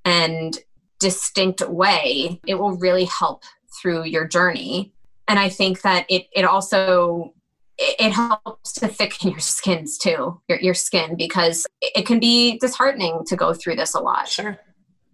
and 0.04 0.58
distinct 0.98 1.60
way, 1.68 2.40
it 2.46 2.54
will 2.54 2.76
really 2.78 3.04
help 3.04 3.42
through 3.80 4.04
your 4.04 4.26
journey. 4.26 4.92
And 5.28 5.38
I 5.38 5.48
think 5.48 5.82
that 5.82 6.06
it, 6.08 6.26
it 6.32 6.44
also 6.44 7.34
it 7.78 8.12
helps 8.12 8.72
to 8.74 8.88
thicken 8.88 9.30
your 9.30 9.40
skins 9.40 9.98
too, 9.98 10.40
your, 10.48 10.58
your 10.60 10.74
skin, 10.74 11.16
because 11.16 11.66
it 11.80 12.06
can 12.06 12.18
be 12.18 12.58
disheartening 12.58 13.22
to 13.26 13.36
go 13.36 13.52
through 13.52 13.76
this 13.76 13.94
a 13.94 14.00
lot. 14.00 14.28
Sure, 14.28 14.58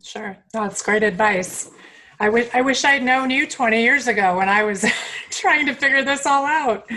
sure. 0.02 0.36
That's 0.52 0.82
great 0.82 1.02
advice. 1.02 1.70
I 2.20 2.28
wish 2.28 2.48
I 2.54 2.60
wish 2.60 2.84
I'd 2.84 3.02
known 3.02 3.30
you 3.30 3.48
20 3.48 3.82
years 3.82 4.06
ago 4.06 4.36
when 4.36 4.48
I 4.48 4.62
was 4.62 4.84
trying 5.30 5.66
to 5.66 5.74
figure 5.74 6.04
this 6.04 6.24
all 6.24 6.46
out. 6.46 6.88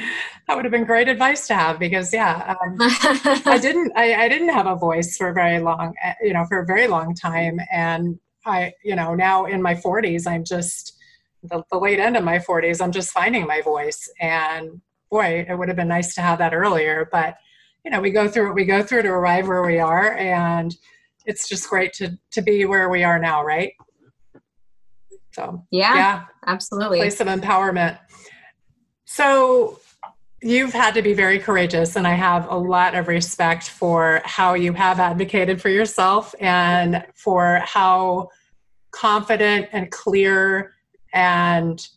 That 0.48 0.56
would 0.56 0.66
have 0.66 0.72
been 0.72 0.84
great 0.84 1.08
advice 1.08 1.48
to 1.48 1.56
have 1.56 1.80
because 1.80 2.14
yeah, 2.14 2.56
um, 2.64 2.78
I 2.80 3.58
didn't 3.60 3.92
I, 3.96 4.26
I 4.26 4.30
didn't 4.30 4.50
have 4.50 4.68
a 4.68 4.76
voice 4.76 5.18
for 5.18 5.34
very 5.34 5.60
long, 5.60 5.96
eh, 6.04 6.14
you 6.22 6.34
know, 6.34 6.46
for 6.46 6.60
a 6.60 6.66
very 6.66 6.88
long 6.88 7.16
time, 7.16 7.60
and 7.72 8.20
I, 8.46 8.74
you 8.84 8.96
know, 8.96 9.16
now 9.16 9.46
in 9.46 9.62
my 9.62 9.74
40s, 9.74 10.28
I'm 10.28 10.44
just 10.44 10.96
the, 11.42 11.64
the 11.72 11.80
late 11.80 12.00
end 12.00 12.16
of 12.16 12.24
my 12.24 12.38
40s, 12.40 12.82
I'm 12.82 12.92
just 12.92 13.12
finding 13.12 13.48
my 13.48 13.62
voice 13.62 14.08
and 14.20 14.82
boy, 15.16 15.46
it 15.48 15.56
would 15.58 15.70
have 15.70 15.78
been 15.78 15.88
nice 15.88 16.14
to 16.16 16.22
have 16.22 16.40
that 16.40 16.54
earlier. 16.54 17.08
But 17.10 17.38
you 17.84 17.92
know, 17.92 18.02
we 18.02 18.12
go 18.12 18.28
through 18.28 18.48
what 18.48 18.56
we 18.56 18.66
go 18.66 18.84
through 18.84 19.04
to 19.04 19.10
arrive 19.10 19.48
where 19.48 19.64
we 19.64 19.80
are, 19.80 20.14
and 20.18 20.76
it's 21.26 21.48
just 21.48 21.70
great 21.70 21.94
to 21.94 22.18
to 22.32 22.42
be 22.42 22.66
where 22.66 22.90
we 22.90 23.04
are 23.04 23.20
now, 23.20 23.44
right? 23.44 23.74
So 25.32 25.64
yeah, 25.72 25.96
yeah, 25.96 26.24
absolutely, 26.46 27.00
place 27.00 27.22
of 27.22 27.28
empowerment. 27.28 27.98
So 29.06 29.80
you've 30.42 30.74
had 30.74 30.94
to 30.94 31.02
be 31.02 31.14
very 31.14 31.40
courageous 31.40 31.96
and 31.96 32.06
i 32.06 32.14
have 32.14 32.48
a 32.52 32.56
lot 32.56 32.94
of 32.94 33.08
respect 33.08 33.64
for 33.70 34.22
how 34.26 34.54
you 34.54 34.74
have 34.74 35.00
advocated 35.00 35.60
for 35.60 35.70
yourself 35.70 36.36
and 36.40 37.04
for 37.16 37.62
how 37.64 38.30
confident 38.92 39.68
and 39.72 39.90
clear 39.92 40.74
and 41.14 41.88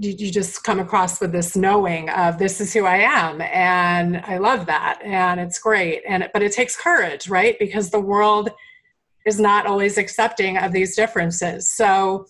you, 0.00 0.30
just 0.30 0.64
come 0.64 0.80
across 0.80 1.20
with 1.20 1.30
this 1.30 1.54
knowing 1.54 2.08
of 2.10 2.38
this 2.38 2.60
is 2.60 2.72
who 2.72 2.86
I 2.86 2.96
am 2.96 3.42
and 3.42 4.18
I 4.24 4.38
love 4.38 4.66
that 4.66 5.00
and 5.04 5.38
it's 5.38 5.58
great 5.58 6.02
and 6.08 6.28
but 6.32 6.42
it 6.42 6.52
takes 6.52 6.74
courage 6.74 7.28
right? 7.28 7.56
Because 7.58 7.90
the 7.90 8.00
world 8.00 8.50
is 9.26 9.38
not 9.38 9.66
always 9.66 9.98
accepting 9.98 10.56
of 10.56 10.72
these 10.72 10.96
differences. 10.96 11.68
So 11.68 12.24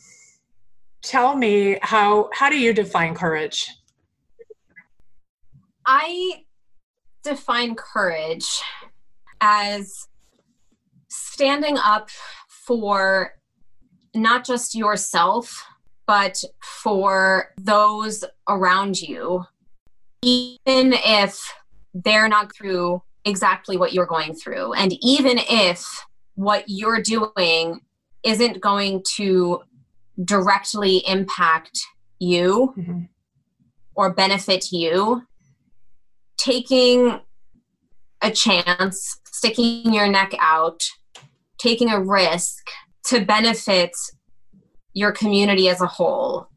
tell 1.02 1.37
me 1.37 1.78
how 1.83 2.30
how 2.33 2.50
do 2.50 2.59
you 2.59 2.72
define 2.72 3.14
courage? 3.14 3.68
I 5.87 6.42
define 7.22 7.76
courage 7.76 8.62
as 9.40 10.09
standing 11.09 11.78
up 11.78 12.11
for 12.48 13.35
not 14.14 14.44
just 14.44 14.74
yourself 14.74 15.64
but 16.11 16.42
for 16.61 17.53
those 17.57 18.25
around 18.49 19.01
you, 19.01 19.44
even 20.23 20.92
if 21.07 21.55
they're 21.94 22.29
not 22.29 22.53
through 22.53 23.01
exactly 23.25 23.77
what 23.77 23.92
you're 23.92 24.07
going 24.07 24.35
through, 24.35 24.73
and 24.73 24.92
even 25.03 25.38
if 25.38 25.87
what 26.35 26.64
you're 26.66 27.01
doing 27.01 27.79
isn't 28.25 28.61
going 28.61 29.05
to 29.18 29.61
directly 30.25 30.96
impact 31.07 31.79
you 32.18 32.75
mm-hmm. 32.77 33.03
or 33.94 34.12
benefit 34.12 34.73
you, 34.73 35.23
taking 36.38 37.20
a 38.20 38.33
chance, 38.33 39.20
sticking 39.27 39.94
your 39.94 40.09
neck 40.09 40.35
out, 40.40 40.83
taking 41.59 41.88
a 41.88 42.01
risk 42.01 42.66
to 43.05 43.25
benefit 43.25 43.92
your 44.92 45.12
community 45.12 45.68
as 45.68 45.81
a 45.81 45.87
whole 45.87 46.48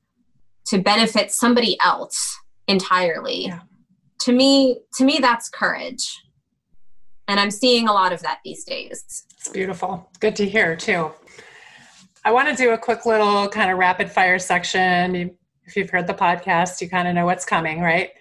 to 0.65 0.77
benefit 0.77 1.31
somebody 1.31 1.77
else 1.83 2.37
entirely 2.67 3.45
yeah. 3.45 3.59
to 4.19 4.31
me 4.31 4.79
to 4.95 5.03
me 5.03 5.19
that's 5.19 5.49
courage 5.49 6.21
and 7.27 7.39
i'm 7.39 7.51
seeing 7.51 7.87
a 7.87 7.93
lot 7.93 8.13
of 8.13 8.21
that 8.21 8.39
these 8.43 8.63
days 8.63 9.03
it's 9.07 9.49
beautiful 9.49 10.09
good 10.19 10.35
to 10.35 10.45
hear 10.47 10.75
too 10.75 11.11
i 12.23 12.31
want 12.31 12.47
to 12.47 12.55
do 12.55 12.71
a 12.71 12.77
quick 12.77 13.05
little 13.05 13.47
kind 13.49 13.69
of 13.69 13.77
rapid 13.77 14.09
fire 14.09 14.39
section 14.39 15.35
If 15.65 15.75
you've 15.75 15.89
heard 15.89 16.07
the 16.07 16.13
podcast, 16.13 16.81
you 16.81 16.89
kind 16.89 17.07
of 17.07 17.15
know 17.15 17.25
what's 17.25 17.45
coming, 17.45 17.79
right? 17.79 18.11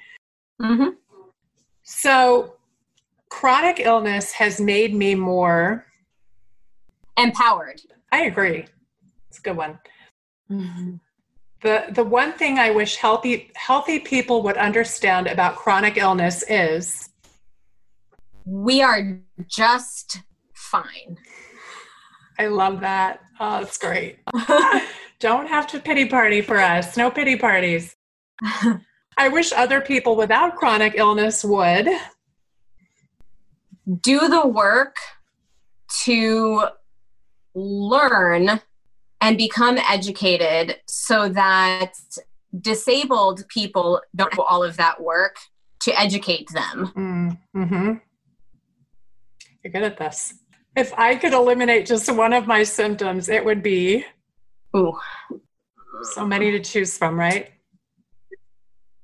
Mm-hmm. 0.60 0.90
So, 1.82 2.54
chronic 3.28 3.80
illness 3.80 4.32
has 4.32 4.60
made 4.60 4.94
me 4.94 5.14
more 5.14 5.86
empowered. 7.16 7.80
I 8.12 8.24
agree. 8.24 8.66
It's 9.28 9.38
a 9.38 9.42
good 9.42 9.56
one. 9.56 9.78
Mm-hmm. 10.52 10.94
The 11.62 11.86
the 11.92 12.04
one 12.04 12.32
thing 12.32 12.58
I 12.58 12.70
wish 12.70 12.96
healthy 12.96 13.50
healthy 13.54 14.00
people 14.00 14.42
would 14.42 14.56
understand 14.56 15.28
about 15.28 15.56
chronic 15.56 15.96
illness 15.96 16.44
is 16.48 17.08
we 18.44 18.82
are 18.82 19.20
just 19.46 20.20
fine. 20.54 21.16
I 22.38 22.48
love 22.48 22.80
that. 22.80 23.20
Oh, 23.38 23.60
that's 23.60 23.78
great. 23.78 24.18
Don't 25.20 25.46
have 25.46 25.66
to 25.68 25.78
pity 25.78 26.06
party 26.06 26.42
for 26.42 26.58
us. 26.58 26.96
No 26.96 27.10
pity 27.10 27.36
parties. 27.36 27.94
I 29.16 29.28
wish 29.28 29.52
other 29.52 29.80
people 29.80 30.16
without 30.16 30.56
chronic 30.56 30.94
illness 30.96 31.44
would 31.44 31.88
do 34.00 34.28
the 34.28 34.46
work 34.46 34.96
to 36.04 36.66
learn 37.54 38.60
and 39.22 39.38
become 39.38 39.78
educated 39.78 40.76
so 40.86 41.28
that 41.28 41.92
disabled 42.60 43.46
people 43.48 44.02
don't 44.14 44.32
do 44.32 44.42
all 44.42 44.62
of 44.62 44.76
that 44.76 45.00
work 45.00 45.36
to 45.80 45.98
educate 45.98 46.48
them. 46.52 47.40
Mm-hmm. 47.54 47.92
You're 49.62 49.72
good 49.72 49.84
at 49.84 49.96
this. 49.96 50.34
If 50.76 50.92
I 50.98 51.14
could 51.14 51.32
eliminate 51.32 51.86
just 51.86 52.12
one 52.12 52.32
of 52.32 52.46
my 52.46 52.64
symptoms, 52.64 53.28
it 53.28 53.44
would 53.44 53.62
be. 53.62 54.04
Ooh. 54.76 54.98
So 56.02 56.26
many 56.26 56.50
to 56.50 56.60
choose 56.60 56.98
from, 56.98 57.18
right? 57.18 57.50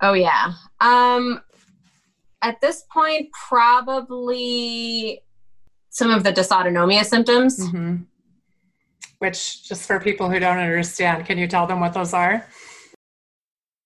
Oh 0.02 0.14
yeah. 0.14 0.52
Um 0.80 1.42
at 2.42 2.60
this 2.60 2.84
point 2.92 3.30
probably 3.48 5.22
some 5.90 6.10
of 6.10 6.24
the 6.24 6.32
dysautonomia 6.32 7.04
symptoms. 7.04 7.60
Mm-hmm. 7.60 8.02
Which 9.18 9.66
just 9.68 9.86
for 9.86 9.98
people 9.98 10.30
who 10.30 10.38
don't 10.38 10.58
understand, 10.58 11.26
can 11.26 11.38
you 11.38 11.48
tell 11.48 11.66
them 11.66 11.80
what 11.80 11.94
those 11.94 12.14
are? 12.14 12.46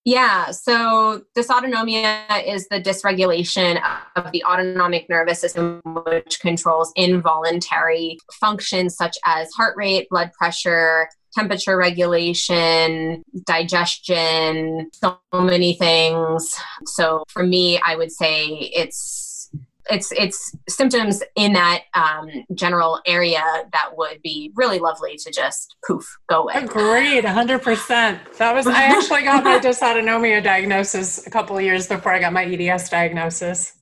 Yeah, 0.04 0.50
so 0.50 1.22
dysautonomia 1.36 2.44
is 2.44 2.66
the 2.68 2.82
dysregulation 2.82 3.80
of 4.16 4.32
the 4.32 4.42
autonomic 4.44 5.08
nervous 5.08 5.40
system, 5.40 5.80
which 5.84 6.40
controls 6.40 6.92
involuntary 6.96 8.18
functions 8.32 8.96
such 8.96 9.16
as 9.24 9.48
heart 9.52 9.76
rate, 9.76 10.08
blood 10.10 10.32
pressure, 10.32 11.08
temperature 11.32 11.76
regulation, 11.76 13.22
digestion, 13.46 14.90
so 14.92 15.18
many 15.32 15.74
things. 15.74 16.52
So 16.84 17.22
for 17.28 17.44
me, 17.44 17.80
I 17.86 17.94
would 17.94 18.10
say 18.10 18.48
it's 18.48 19.21
it's 19.90 20.12
it's 20.12 20.54
symptoms 20.68 21.22
in 21.36 21.52
that 21.54 21.82
um, 21.94 22.28
general 22.54 23.00
area 23.06 23.42
that 23.72 23.90
would 23.96 24.20
be 24.22 24.52
really 24.54 24.78
lovely 24.78 25.16
to 25.16 25.30
just 25.30 25.76
poof 25.86 26.04
go 26.28 26.42
away. 26.42 26.54
Agreed, 26.56 27.24
hundred 27.24 27.62
percent. 27.62 28.20
That 28.38 28.54
was 28.54 28.66
I 28.66 28.84
actually 28.84 29.22
got 29.22 29.44
my 29.44 29.58
dysautonomia 29.62 30.42
diagnosis 30.42 31.26
a 31.26 31.30
couple 31.30 31.56
of 31.56 31.62
years 31.62 31.86
before 31.86 32.12
I 32.12 32.20
got 32.20 32.32
my 32.32 32.44
EDS 32.44 32.88
diagnosis, 32.88 33.72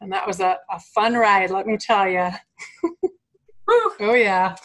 and 0.00 0.12
that 0.12 0.26
was 0.26 0.40
a, 0.40 0.58
a 0.70 0.80
fun 0.94 1.14
ride. 1.14 1.50
Let 1.50 1.66
me 1.66 1.76
tell 1.76 2.08
you. 2.08 2.30
oh 4.00 4.14
yeah. 4.14 4.56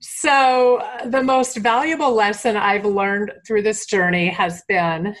So, 0.00 0.76
uh, 0.76 1.08
the 1.08 1.22
most 1.22 1.58
valuable 1.58 2.14
lesson 2.14 2.56
I've 2.56 2.86
learned 2.86 3.32
through 3.46 3.62
this 3.62 3.84
journey 3.84 4.28
has 4.28 4.62
been 4.66 5.14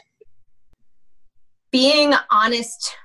being 1.70 2.14
honest 2.30 2.96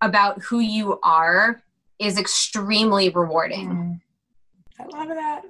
about 0.00 0.42
who 0.42 0.60
you 0.60 0.98
are 1.02 1.62
is 1.98 2.18
extremely 2.18 3.08
rewarding. 3.10 3.68
Mm. 3.68 4.00
I 4.80 4.96
love 4.96 5.08
that. 5.08 5.42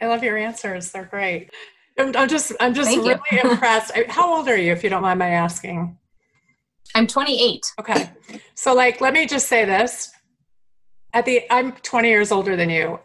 I 0.00 0.06
love 0.06 0.22
your 0.22 0.36
answers. 0.36 0.92
They're 0.92 1.04
great. 1.04 1.50
I'm, 1.98 2.14
I'm 2.16 2.28
just, 2.28 2.52
I'm 2.60 2.74
just 2.74 2.90
Thank 2.90 3.02
really 3.02 3.40
impressed. 3.50 3.92
How 4.08 4.36
old 4.36 4.48
are 4.48 4.56
you, 4.56 4.72
if 4.72 4.84
you 4.84 4.90
don't 4.90 5.02
mind 5.02 5.18
my 5.18 5.30
asking? 5.30 5.96
I'm 6.94 7.06
28. 7.06 7.72
Okay. 7.80 8.10
So, 8.54 8.74
like, 8.74 9.00
let 9.00 9.12
me 9.12 9.26
just 9.26 9.48
say 9.48 9.64
this. 9.64 10.12
At 11.12 11.24
the, 11.24 11.42
I'm 11.50 11.72
20 11.72 12.08
years 12.08 12.30
older 12.30 12.56
than 12.56 12.70
you. 12.70 13.00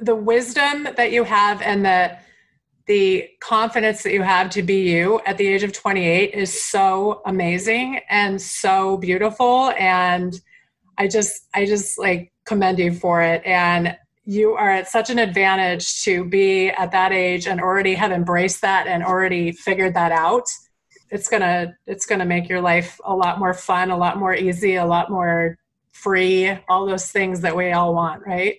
The 0.00 0.14
wisdom 0.14 0.88
that 0.96 1.12
you 1.12 1.24
have 1.24 1.62
and 1.62 1.84
the 1.84 2.16
the 2.86 3.28
confidence 3.40 4.02
that 4.02 4.12
you 4.12 4.22
have 4.22 4.50
to 4.50 4.62
be 4.62 4.90
you 4.90 5.20
at 5.24 5.38
the 5.38 5.46
age 5.46 5.62
of 5.62 5.72
28 5.72 6.34
is 6.34 6.62
so 6.62 7.22
amazing 7.26 8.00
and 8.10 8.40
so 8.40 8.96
beautiful. 8.96 9.70
And 9.78 10.38
i 10.98 11.08
just 11.08 11.48
i 11.54 11.64
just 11.64 11.98
like 11.98 12.32
commend 12.44 12.78
you 12.78 12.92
for 12.92 13.22
it. 13.22 13.42
And 13.44 13.96
you 14.24 14.52
are 14.52 14.70
at 14.70 14.88
such 14.88 15.10
an 15.10 15.18
advantage 15.18 16.02
to 16.04 16.24
be 16.24 16.68
at 16.68 16.92
that 16.92 17.12
age 17.12 17.46
and 17.46 17.60
already 17.60 17.94
have 17.94 18.12
embraced 18.12 18.60
that 18.60 18.86
and 18.86 19.02
already 19.02 19.52
figured 19.52 19.94
that 19.94 20.12
out. 20.12 20.46
It's 21.10 21.28
gonna 21.28 21.76
it's 21.86 22.06
gonna 22.06 22.24
make 22.24 22.48
your 22.48 22.60
life 22.60 23.00
a 23.04 23.14
lot 23.14 23.38
more 23.38 23.54
fun 23.54 23.90
a 23.90 23.96
lot 23.96 24.18
more 24.18 24.34
easy 24.34 24.76
a 24.76 24.86
lot 24.86 25.10
more 25.10 25.58
free 25.92 26.50
all 26.68 26.86
those 26.86 27.10
things 27.10 27.42
that 27.42 27.54
we 27.54 27.72
all 27.72 27.94
want 27.94 28.26
right? 28.26 28.56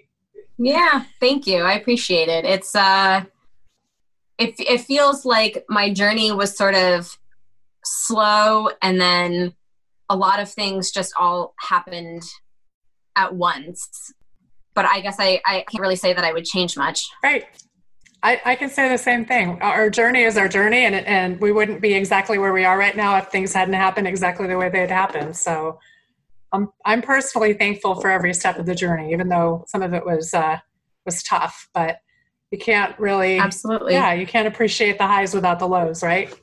Yeah 0.57 1.05
thank 1.19 1.47
you. 1.47 1.63
I 1.63 1.73
appreciate 1.73 2.29
it. 2.29 2.45
It's 2.45 2.75
uh 2.75 3.25
it, 4.43 4.55
it 4.59 4.81
feels 4.81 5.25
like 5.25 5.63
my 5.69 5.91
journey 5.91 6.31
was 6.31 6.55
sort 6.55 6.75
of 6.75 7.17
slow 7.83 8.69
and 8.81 8.99
then 8.99 9.53
a 10.09 10.15
lot 10.15 10.39
of 10.39 10.49
things 10.49 10.91
just 10.91 11.13
all 11.17 11.53
happened 11.59 12.23
at 13.15 13.33
once. 13.33 14.13
But 14.75 14.85
i 14.85 15.01
guess 15.01 15.17
i, 15.19 15.39
I 15.45 15.65
can't 15.69 15.81
really 15.81 15.95
say 15.95 16.13
that 16.13 16.23
i 16.23 16.33
would 16.33 16.45
change 16.45 16.75
much. 16.75 17.07
Right. 17.23 17.45
I, 18.23 18.41
I 18.45 18.55
can 18.55 18.69
say 18.69 18.87
the 18.87 18.97
same 18.97 19.25
thing. 19.25 19.61
Our 19.61 19.89
journey 19.89 20.23
is 20.23 20.37
our 20.37 20.47
journey 20.47 20.85
and, 20.85 20.95
and 20.95 21.41
we 21.41 21.51
wouldn't 21.51 21.81
be 21.81 21.93
exactly 21.93 22.37
where 22.37 22.53
we 22.53 22.63
are 22.63 22.77
right 22.77 22.95
now 22.95 23.17
if 23.17 23.27
things 23.27 23.53
hadn't 23.53 23.73
happened 23.73 24.07
exactly 24.07 24.47
the 24.47 24.57
way 24.57 24.69
they'd 24.69 24.89
happened. 24.89 25.35
So 25.35 25.77
I'm, 26.53 26.69
I'm 26.85 27.01
personally 27.01 27.53
thankful 27.53 27.95
for 27.95 28.09
every 28.09 28.33
step 28.33 28.57
of 28.57 28.65
the 28.65 28.75
journey 28.75 29.11
even 29.11 29.27
though 29.27 29.65
some 29.67 29.81
of 29.81 29.93
it 29.93 30.05
was 30.05 30.33
uh, 30.33 30.57
was 31.05 31.21
tough 31.23 31.67
but 31.73 31.97
you 32.53 32.59
can't 32.59 32.97
really 32.99 33.39
absolutely. 33.39 33.93
yeah 33.93 34.13
you 34.13 34.27
can't 34.27 34.47
appreciate 34.47 34.99
the 34.99 35.07
highs 35.07 35.33
without 35.33 35.57
the 35.57 35.67
lows 35.67 36.03
right? 36.03 36.33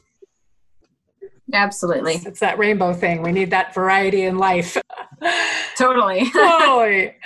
Absolutely. 1.52 2.14
It's, 2.14 2.26
it's 2.26 2.40
that 2.40 2.58
rainbow 2.58 2.92
thing. 2.92 3.22
We 3.22 3.32
need 3.32 3.50
that 3.50 3.74
variety 3.74 4.22
in 4.22 4.38
life. 4.38 4.76
Totally. 5.76 6.30
Totally. 6.32 7.16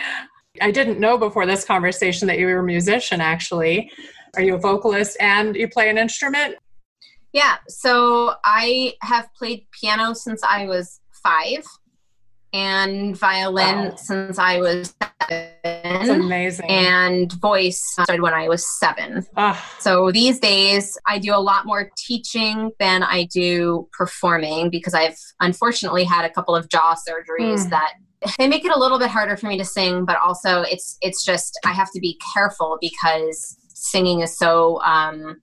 I 0.63 0.71
didn't 0.71 0.99
know 0.99 1.19
before 1.19 1.45
this 1.45 1.63
conversation 1.63 2.27
that 2.29 2.39
you 2.39 2.47
were 2.47 2.61
a 2.61 2.63
musician 2.63 3.21
actually. 3.21 3.91
Are 4.37 4.43
you 4.43 4.55
a 4.55 4.59
vocalist 4.59 5.19
and 5.21 5.55
you 5.55 5.69
play 5.69 5.91
an 5.91 5.99
instrument? 5.99 6.57
Yeah 7.33 7.57
so 7.69 8.35
i 8.45 8.95
have 9.03 9.29
played 9.35 9.67
piano 9.73 10.15
since 10.15 10.43
i 10.45 10.67
was 10.67 11.01
five 11.11 11.65
and 12.55 13.19
violin 13.19 13.91
wow. 13.91 13.95
since 13.97 14.39
I 14.39 14.61
was 14.61 14.95
seven. 15.29 15.51
That's 15.65 16.09
amazing. 16.09 16.71
And 16.71 17.33
voice 17.33 17.83
started 17.85 18.23
when 18.23 18.33
I 18.33 18.49
was 18.49 18.65
seven. 18.79 19.27
So 19.81 20.13
these 20.13 20.39
days, 20.39 20.97
I 21.07 21.19
do 21.19 21.35
a 21.35 21.39
lot 21.39 21.67
more 21.67 21.91
teaching 21.99 22.71
than 22.79 23.03
I 23.03 23.25
do 23.25 23.89
performing 23.93 24.71
because 24.71 24.95
I've 24.95 25.19
unfortunately 25.41 26.05
had 26.05 26.25
a 26.25 26.31
couple 26.31 26.55
of 26.55 26.69
jaw 26.69 26.95
surgeries 26.95 27.67
mm. 27.67 27.71
that 27.71 27.95
they 28.39 28.49
make 28.49 28.65
it 28.65 28.71
a 28.75 28.79
little 28.79 28.99
bit 28.99 29.11
harder 29.11 29.37
for 29.37 29.49
me 29.49 29.59
to 29.59 29.65
sing 29.67 30.07
but 30.07 30.17
also 30.17 30.63
it's 30.63 30.97
it's 31.03 31.23
just 31.23 31.59
i 31.67 31.73
have 31.75 31.91
to 31.93 32.01
be 32.01 32.19
careful 32.33 32.79
because 32.81 33.59
singing 33.69 34.21
is 34.21 34.39
so 34.39 34.81
um, 34.83 35.43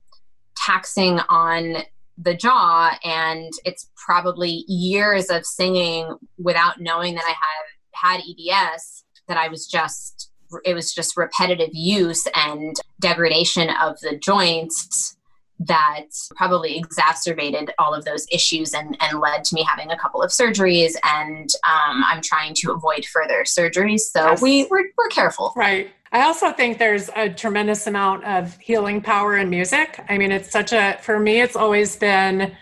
taxing 0.58 1.19
on 1.30 1.84
the 2.21 2.36
jaw 2.36 2.97
and 3.03 3.51
it's 3.65 3.89
probably 3.95 4.63
years 4.67 5.29
of 5.29 5.45
singing 5.45 6.15
without 6.38 6.79
knowing 6.79 7.15
that 7.15 7.23
i 7.25 7.29
had 7.29 8.19
had 8.19 8.21
eds 8.38 9.03
that 9.27 9.38
i 9.38 9.47
was 9.47 9.67
just 9.67 10.31
it 10.65 10.73
was 10.73 10.93
just 10.93 11.17
repetitive 11.17 11.69
use 11.71 12.27
and 12.36 12.75
degradation 12.99 13.69
of 13.81 13.99
the 14.01 14.17
joints 14.17 15.17
that 15.60 16.07
probably 16.36 16.77
exacerbated 16.77 17.71
all 17.77 17.93
of 17.93 18.03
those 18.03 18.25
issues 18.31 18.73
and, 18.73 18.97
and 18.99 19.19
led 19.19 19.43
to 19.43 19.53
me 19.53 19.63
having 19.63 19.91
a 19.91 19.97
couple 19.97 20.19
of 20.21 20.31
surgeries. 20.31 20.95
And 21.03 21.47
um, 21.63 22.03
i'm 22.03 22.19
trying 22.21 22.55
to 22.55 22.71
avoid 22.71 23.05
further 23.05 23.43
surgeries. 23.43 23.99
So 23.99 24.31
yes. 24.31 24.41
we, 24.41 24.65
we're, 24.71 24.86
we're 24.97 25.10
careful. 25.10 25.53
Right 25.55 25.91
I 26.13 26.24
also 26.24 26.52
think 26.52 26.78
there's 26.78 27.10
a 27.15 27.30
tremendous 27.30 27.88
amount 27.88 28.26
of 28.26 28.58
healing 28.58 29.02
power 29.02 29.38
in 29.38 29.50
music. 29.50 30.04
I 30.10 30.17
mean, 30.17 30.32
it's 30.32 30.52
such 30.52 30.74
a, 30.74 30.97
for 31.02 31.17
me, 31.17 31.39
it's 31.39 31.56
always 31.56 31.95
been, 31.95 32.54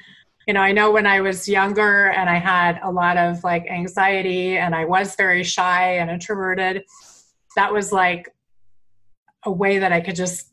you 0.48 0.54
know, 0.54 0.62
I 0.62 0.72
know 0.72 0.92
when 0.92 1.08
I 1.08 1.22
was 1.22 1.50
younger 1.50 2.10
and 2.12 2.30
I 2.30 2.38
had 2.38 2.80
a 2.84 2.92
lot 2.92 3.18
of 3.18 3.44
like 3.44 3.66
anxiety 3.68 4.58
and 4.58 4.76
I 4.76 4.86
was 4.86 5.16
very 5.16 5.44
shy 5.44 5.96
and 5.98 6.12
introverted, 6.12 6.84
that 7.56 7.74
was 7.74 7.92
like 7.92 8.30
a 9.46 9.52
way 9.52 9.80
that 9.80 9.92
I 9.92 10.02
could 10.02 10.16
just 10.16 10.52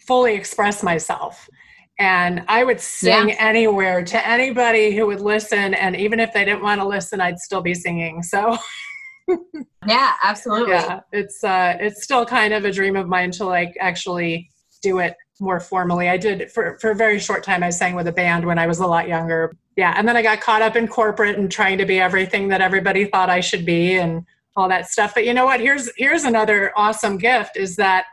fully 0.00 0.34
express 0.34 0.82
myself. 0.82 1.48
And 1.96 2.44
I 2.48 2.64
would 2.64 2.80
sing 2.80 3.28
yeah. 3.28 3.36
anywhere 3.38 4.02
to 4.02 4.26
anybody 4.26 4.96
who 4.96 5.06
would 5.06 5.20
listen. 5.20 5.74
And 5.74 5.94
even 5.94 6.18
if 6.18 6.32
they 6.32 6.44
didn't 6.44 6.62
want 6.62 6.80
to 6.80 6.88
listen, 6.88 7.20
I'd 7.20 7.38
still 7.38 7.60
be 7.60 7.74
singing. 7.74 8.24
So 8.24 8.56
yeah, 9.86 10.12
absolutely. 10.22 10.72
Yeah, 10.72 11.00
it's 11.12 11.42
uh, 11.44 11.76
it's 11.80 12.02
still 12.02 12.24
kind 12.26 12.52
of 12.52 12.64
a 12.64 12.72
dream 12.72 12.96
of 12.96 13.08
mine 13.08 13.30
to 13.32 13.44
like 13.44 13.76
actually 13.80 14.50
do 14.82 14.98
it 14.98 15.16
more 15.40 15.60
formally. 15.60 16.08
I 16.08 16.16
did 16.16 16.50
for 16.50 16.78
for 16.80 16.90
a 16.90 16.94
very 16.94 17.18
short 17.18 17.44
time. 17.44 17.62
I 17.62 17.70
sang 17.70 17.94
with 17.94 18.06
a 18.08 18.12
band 18.12 18.46
when 18.46 18.58
I 18.58 18.66
was 18.66 18.78
a 18.78 18.86
lot 18.86 19.08
younger. 19.08 19.54
Yeah, 19.76 19.94
and 19.96 20.06
then 20.06 20.16
I 20.16 20.22
got 20.22 20.40
caught 20.40 20.62
up 20.62 20.76
in 20.76 20.86
corporate 20.88 21.38
and 21.38 21.50
trying 21.50 21.78
to 21.78 21.86
be 21.86 22.00
everything 22.00 22.48
that 22.48 22.60
everybody 22.60 23.06
thought 23.06 23.30
I 23.30 23.40
should 23.40 23.64
be 23.64 23.96
and 23.96 24.24
all 24.56 24.68
that 24.68 24.88
stuff. 24.88 25.14
But 25.14 25.24
you 25.24 25.34
know 25.34 25.44
what? 25.44 25.60
Here's 25.60 25.90
here's 25.96 26.24
another 26.24 26.72
awesome 26.76 27.18
gift 27.18 27.56
is 27.56 27.76
that 27.76 28.06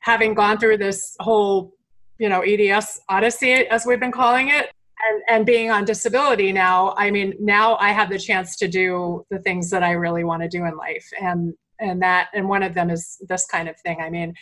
having 0.00 0.34
gone 0.34 0.58
through 0.58 0.78
this 0.78 1.16
whole 1.20 1.72
you 2.18 2.28
know 2.28 2.40
eds 2.40 3.00
odyssey 3.08 3.52
as 3.52 3.86
we've 3.86 4.00
been 4.00 4.12
calling 4.12 4.48
it 4.48 4.70
and, 5.06 5.22
and 5.28 5.46
being 5.46 5.70
on 5.70 5.84
disability 5.84 6.52
now 6.52 6.94
i 6.96 7.10
mean 7.10 7.34
now 7.38 7.76
i 7.76 7.90
have 7.90 8.10
the 8.10 8.18
chance 8.18 8.56
to 8.56 8.68
do 8.68 9.24
the 9.30 9.38
things 9.40 9.70
that 9.70 9.82
i 9.82 9.92
really 9.92 10.24
want 10.24 10.42
to 10.42 10.48
do 10.48 10.64
in 10.64 10.76
life. 10.76 11.08
And 11.20 11.54
and 11.80 12.02
that 12.02 12.28
and 12.34 12.48
one 12.48 12.62
of 12.62 12.74
them 12.74 12.90
is 12.90 13.18
this 13.28 13.46
kind 13.46 13.68
of 13.68 13.78
thing. 13.80 14.00
I 14.00 14.10
mean 14.10 14.34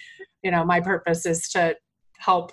you 0.43 0.51
know 0.51 0.65
my 0.65 0.81
purpose 0.81 1.27
is 1.27 1.49
to 1.51 1.77
help 2.19 2.53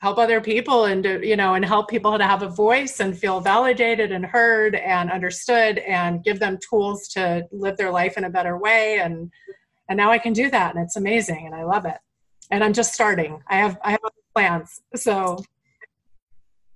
help 0.00 0.16
other 0.18 0.40
people 0.40 0.86
and 0.86 1.02
to, 1.04 1.26
you 1.26 1.36
know 1.36 1.54
and 1.54 1.64
help 1.64 1.88
people 1.88 2.16
to 2.16 2.24
have 2.24 2.42
a 2.42 2.48
voice 2.48 3.00
and 3.00 3.16
feel 3.16 3.40
validated 3.40 4.12
and 4.12 4.24
heard 4.24 4.74
and 4.74 5.10
understood 5.10 5.78
and 5.78 6.24
give 6.24 6.40
them 6.40 6.58
tools 6.68 7.08
to 7.08 7.46
live 7.52 7.76
their 7.76 7.90
life 7.90 8.16
in 8.16 8.24
a 8.24 8.30
better 8.30 8.58
way. 8.58 8.98
And 8.98 9.30
and 9.88 9.96
now 9.96 10.10
i 10.10 10.18
can 10.18 10.32
do 10.32 10.50
that 10.50 10.74
and 10.74 10.84
it's 10.84 10.96
amazing 10.96 11.46
and 11.46 11.54
i 11.54 11.64
love 11.64 11.84
it. 11.84 11.98
And 12.50 12.64
i'm 12.64 12.72
just 12.72 12.94
starting. 12.94 13.42
I 13.48 13.56
have 13.56 13.78
i 13.84 13.90
have 13.92 14.00
plans. 14.34 14.80
So 14.94 15.42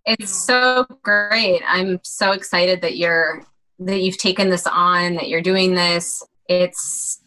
it's 0.06 0.32
so 0.32 0.86
great. 1.02 1.62
I'm 1.66 2.00
so 2.02 2.32
excited 2.32 2.80
that 2.82 2.96
you're 2.96 3.44
that 3.80 4.00
you've 4.00 4.18
taken 4.18 4.50
this 4.50 4.66
on, 4.66 5.14
that 5.14 5.28
you're 5.28 5.42
doing 5.42 5.74
this. 5.74 6.22
It's 6.48 7.20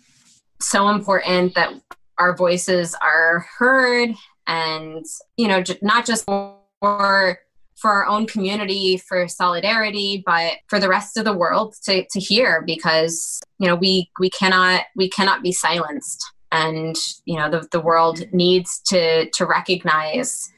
so 0.61 0.89
important 0.89 1.55
that 1.55 1.73
our 2.17 2.35
voices 2.35 2.95
are 3.01 3.45
heard 3.57 4.09
and 4.47 5.05
you 5.35 5.47
know 5.47 5.63
not 5.81 6.05
just 6.05 6.25
for 6.25 7.39
for 7.75 7.91
our 7.91 8.07
own 8.07 8.25
community 8.25 8.97
for 8.97 9.27
solidarity 9.27 10.23
but 10.25 10.53
for 10.67 10.79
the 10.79 10.89
rest 10.89 11.17
of 11.17 11.25
the 11.25 11.33
world 11.33 11.75
to, 11.83 12.05
to 12.09 12.19
hear 12.19 12.63
because 12.65 13.39
you 13.59 13.67
know 13.67 13.75
we 13.75 14.09
we 14.19 14.29
cannot 14.29 14.83
we 14.95 15.09
cannot 15.09 15.43
be 15.43 15.51
silenced 15.51 16.25
and 16.51 16.95
you 17.25 17.37
know 17.37 17.49
the, 17.49 17.67
the 17.71 17.79
world 17.79 18.21
needs 18.31 18.79
to 18.79 19.29
to 19.31 19.45
recognize 19.45 20.51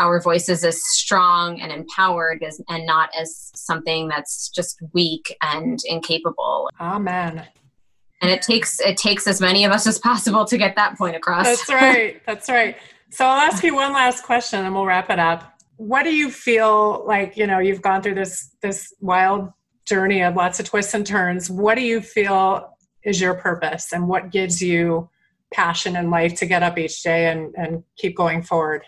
our 0.00 0.20
voices 0.20 0.64
as 0.64 0.82
strong 0.84 1.60
and 1.60 1.72
empowered 1.72 2.42
as, 2.42 2.60
and 2.68 2.86
not 2.86 3.10
as 3.18 3.50
something 3.54 4.08
that's 4.08 4.48
just 4.50 4.82
weak 4.92 5.36
and 5.42 5.78
incapable. 5.86 6.68
Amen. 6.80 7.46
And 8.20 8.30
it 8.30 8.42
takes 8.42 8.80
it 8.80 8.96
takes 8.96 9.26
as 9.26 9.40
many 9.40 9.64
of 9.64 9.72
us 9.72 9.86
as 9.86 9.98
possible 9.98 10.44
to 10.46 10.56
get 10.56 10.76
that 10.76 10.96
point 10.96 11.14
across. 11.14 11.44
That's 11.44 11.68
right. 11.68 12.22
That's 12.26 12.48
right. 12.48 12.76
So 13.10 13.26
I'll 13.26 13.38
ask 13.38 13.62
you 13.62 13.74
one 13.74 13.92
last 13.92 14.24
question 14.24 14.64
and 14.64 14.74
we'll 14.74 14.86
wrap 14.86 15.10
it 15.10 15.18
up. 15.18 15.52
What 15.76 16.04
do 16.04 16.14
you 16.14 16.30
feel 16.30 17.04
like, 17.06 17.36
you 17.36 17.46
know, 17.46 17.58
you've 17.58 17.82
gone 17.82 18.02
through 18.02 18.14
this 18.14 18.56
this 18.62 18.94
wild 19.00 19.50
journey 19.84 20.22
of 20.22 20.36
lots 20.36 20.60
of 20.60 20.66
twists 20.66 20.94
and 20.94 21.06
turns. 21.06 21.50
What 21.50 21.74
do 21.74 21.82
you 21.82 22.00
feel 22.00 22.76
is 23.04 23.20
your 23.20 23.34
purpose 23.34 23.92
and 23.92 24.08
what 24.08 24.30
gives 24.30 24.62
you 24.62 25.10
passion 25.52 25.96
in 25.96 26.10
life 26.10 26.34
to 26.36 26.46
get 26.46 26.62
up 26.62 26.78
each 26.78 27.02
day 27.02 27.30
and, 27.30 27.54
and 27.56 27.84
keep 27.96 28.16
going 28.16 28.42
forward? 28.42 28.82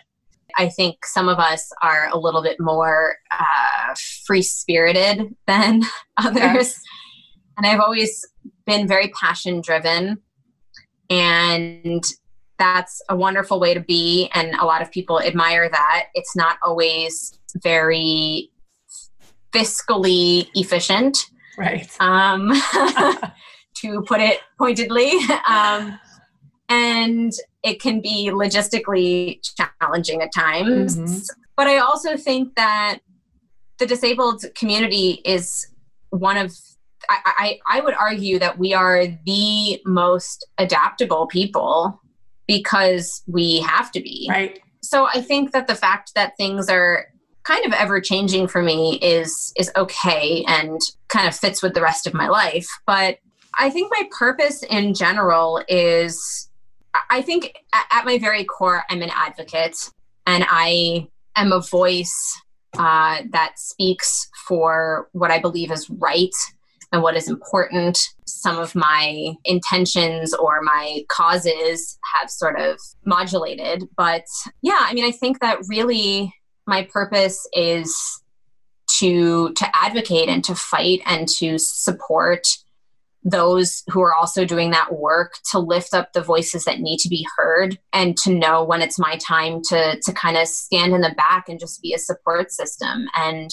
I 0.57 0.69
think 0.69 1.05
some 1.05 1.29
of 1.29 1.37
us 1.39 1.69
are 1.81 2.09
a 2.11 2.17
little 2.17 2.41
bit 2.41 2.57
more 2.59 3.15
uh, 3.31 3.95
free 4.25 4.41
spirited 4.41 5.35
than 5.45 5.83
others. 6.17 6.79
And 7.57 7.65
I've 7.65 7.79
always 7.79 8.25
been 8.65 8.87
very 8.87 9.09
passion 9.09 9.61
driven. 9.61 10.17
And 11.09 12.03
that's 12.57 13.01
a 13.09 13.15
wonderful 13.15 13.59
way 13.59 13.73
to 13.73 13.79
be. 13.79 14.29
And 14.33 14.55
a 14.55 14.65
lot 14.65 14.81
of 14.81 14.91
people 14.91 15.21
admire 15.21 15.69
that. 15.69 16.07
It's 16.15 16.35
not 16.35 16.57
always 16.63 17.37
very 17.63 18.51
fiscally 19.53 20.49
efficient. 20.55 21.17
Right. 21.57 21.89
Um, 21.99 22.51
to 23.81 24.01
put 24.03 24.19
it 24.21 24.39
pointedly. 24.57 25.11
Um, 25.47 25.99
and 26.69 27.33
it 27.63 27.81
can 27.81 28.01
be 28.01 28.29
logistically 28.31 29.39
challenging 29.81 30.21
at 30.21 30.33
times. 30.33 30.97
Mm-hmm. 30.97 31.17
But 31.55 31.67
I 31.67 31.77
also 31.77 32.17
think 32.17 32.55
that 32.55 32.99
the 33.79 33.85
disabled 33.85 34.43
community 34.55 35.21
is 35.25 35.67
one 36.09 36.37
of 36.37 36.53
I, 37.09 37.59
I, 37.67 37.77
I 37.77 37.81
would 37.81 37.93
argue 37.93 38.37
that 38.39 38.57
we 38.57 38.73
are 38.73 39.05
the 39.25 39.81
most 39.85 40.45
adaptable 40.57 41.27
people 41.27 42.01
because 42.47 43.23
we 43.27 43.61
have 43.61 43.91
to 43.91 44.01
be. 44.01 44.27
Right. 44.29 44.59
So 44.81 45.07
I 45.13 45.21
think 45.21 45.51
that 45.51 45.67
the 45.67 45.75
fact 45.75 46.13
that 46.15 46.35
things 46.37 46.69
are 46.69 47.07
kind 47.43 47.65
of 47.65 47.71
ever 47.73 48.01
changing 48.01 48.47
for 48.47 48.61
me 48.61 48.99
is 49.01 49.53
is 49.57 49.71
okay 49.75 50.43
and 50.47 50.79
kind 51.07 51.27
of 51.27 51.35
fits 51.35 51.63
with 51.63 51.73
the 51.73 51.81
rest 51.81 52.07
of 52.07 52.13
my 52.13 52.27
life. 52.27 52.67
But 52.85 53.19
I 53.57 53.69
think 53.69 53.91
my 53.91 54.07
purpose 54.11 54.63
in 54.63 54.93
general 54.93 55.63
is 55.67 56.46
I 57.09 57.21
think 57.21 57.53
at 57.73 58.05
my 58.05 58.17
very 58.17 58.43
core, 58.43 58.83
I'm 58.89 59.01
an 59.01 59.11
advocate 59.13 59.89
and 60.25 60.45
I 60.47 61.07
am 61.35 61.51
a 61.51 61.61
voice 61.61 62.41
uh, 62.77 63.21
that 63.31 63.53
speaks 63.57 64.29
for 64.47 65.09
what 65.13 65.31
I 65.31 65.39
believe 65.39 65.71
is 65.71 65.89
right 65.89 66.33
and 66.91 67.01
what 67.01 67.15
is 67.15 67.27
important. 67.27 67.99
Some 68.25 68.57
of 68.57 68.75
my 68.75 69.33
intentions 69.45 70.33
or 70.33 70.61
my 70.61 71.03
causes 71.09 71.97
have 72.13 72.29
sort 72.29 72.59
of 72.59 72.79
modulated. 73.05 73.87
But 73.97 74.25
yeah, 74.61 74.79
I 74.79 74.93
mean, 74.93 75.05
I 75.05 75.11
think 75.11 75.39
that 75.39 75.59
really 75.67 76.33
my 76.65 76.83
purpose 76.83 77.47
is 77.53 78.21
to 78.99 79.51
to 79.53 79.67
advocate 79.75 80.29
and 80.29 80.43
to 80.45 80.55
fight 80.55 81.01
and 81.05 81.27
to 81.27 81.57
support 81.57 82.47
those 83.27 83.83
who 83.89 84.01
are 84.01 84.15
also 84.15 84.45
doing 84.45 84.71
that 84.71 84.93
work 84.93 85.33
to 85.51 85.59
lift 85.59 85.93
up 85.93 86.13
the 86.13 86.21
voices 86.21 86.63
that 86.63 86.79
need 86.79 86.97
to 86.99 87.09
be 87.09 87.27
heard 87.35 87.77
and 87.91 88.15
to 88.15 88.33
know 88.33 88.63
when 88.63 88.81
it's 88.81 88.97
my 88.97 89.17
time 89.17 89.61
to 89.69 89.99
to 89.99 90.13
kind 90.13 90.37
of 90.37 90.47
stand 90.47 90.93
in 90.93 91.01
the 91.01 91.13
back 91.17 91.49
and 91.49 91.59
just 91.59 91.81
be 91.81 91.93
a 91.93 91.99
support 91.99 92.51
system. 92.51 93.07
And 93.15 93.51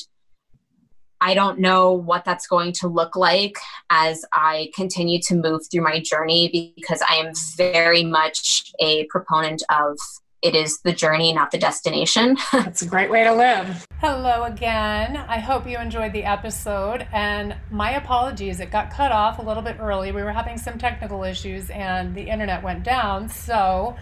I 1.20 1.34
don't 1.34 1.58
know 1.58 1.90
what 1.90 2.24
that's 2.24 2.46
going 2.46 2.72
to 2.74 2.88
look 2.88 3.16
like 3.16 3.56
as 3.90 4.24
I 4.32 4.70
continue 4.74 5.20
to 5.22 5.34
move 5.34 5.62
through 5.70 5.82
my 5.82 6.00
journey 6.00 6.72
because 6.76 7.02
I 7.08 7.16
am 7.16 7.32
very 7.56 8.04
much 8.04 8.72
a 8.78 9.06
proponent 9.06 9.62
of 9.70 9.96
it 10.44 10.54
is 10.54 10.78
the 10.80 10.92
journey, 10.92 11.32
not 11.32 11.50
the 11.50 11.58
destination. 11.58 12.36
That's 12.52 12.82
a 12.82 12.86
great 12.86 13.10
way 13.10 13.24
to 13.24 13.32
live. 13.32 13.86
Hello 14.00 14.44
again. 14.44 15.16
I 15.16 15.38
hope 15.38 15.66
you 15.66 15.78
enjoyed 15.78 16.12
the 16.12 16.24
episode. 16.24 17.06
And 17.12 17.56
my 17.70 17.92
apologies, 17.92 18.60
it 18.60 18.70
got 18.70 18.92
cut 18.92 19.10
off 19.10 19.38
a 19.38 19.42
little 19.42 19.62
bit 19.62 19.78
early. 19.80 20.12
We 20.12 20.22
were 20.22 20.32
having 20.32 20.58
some 20.58 20.76
technical 20.76 21.24
issues 21.24 21.70
and 21.70 22.14
the 22.14 22.28
internet 22.28 22.62
went 22.62 22.84
down. 22.84 23.30
So, 23.30 23.96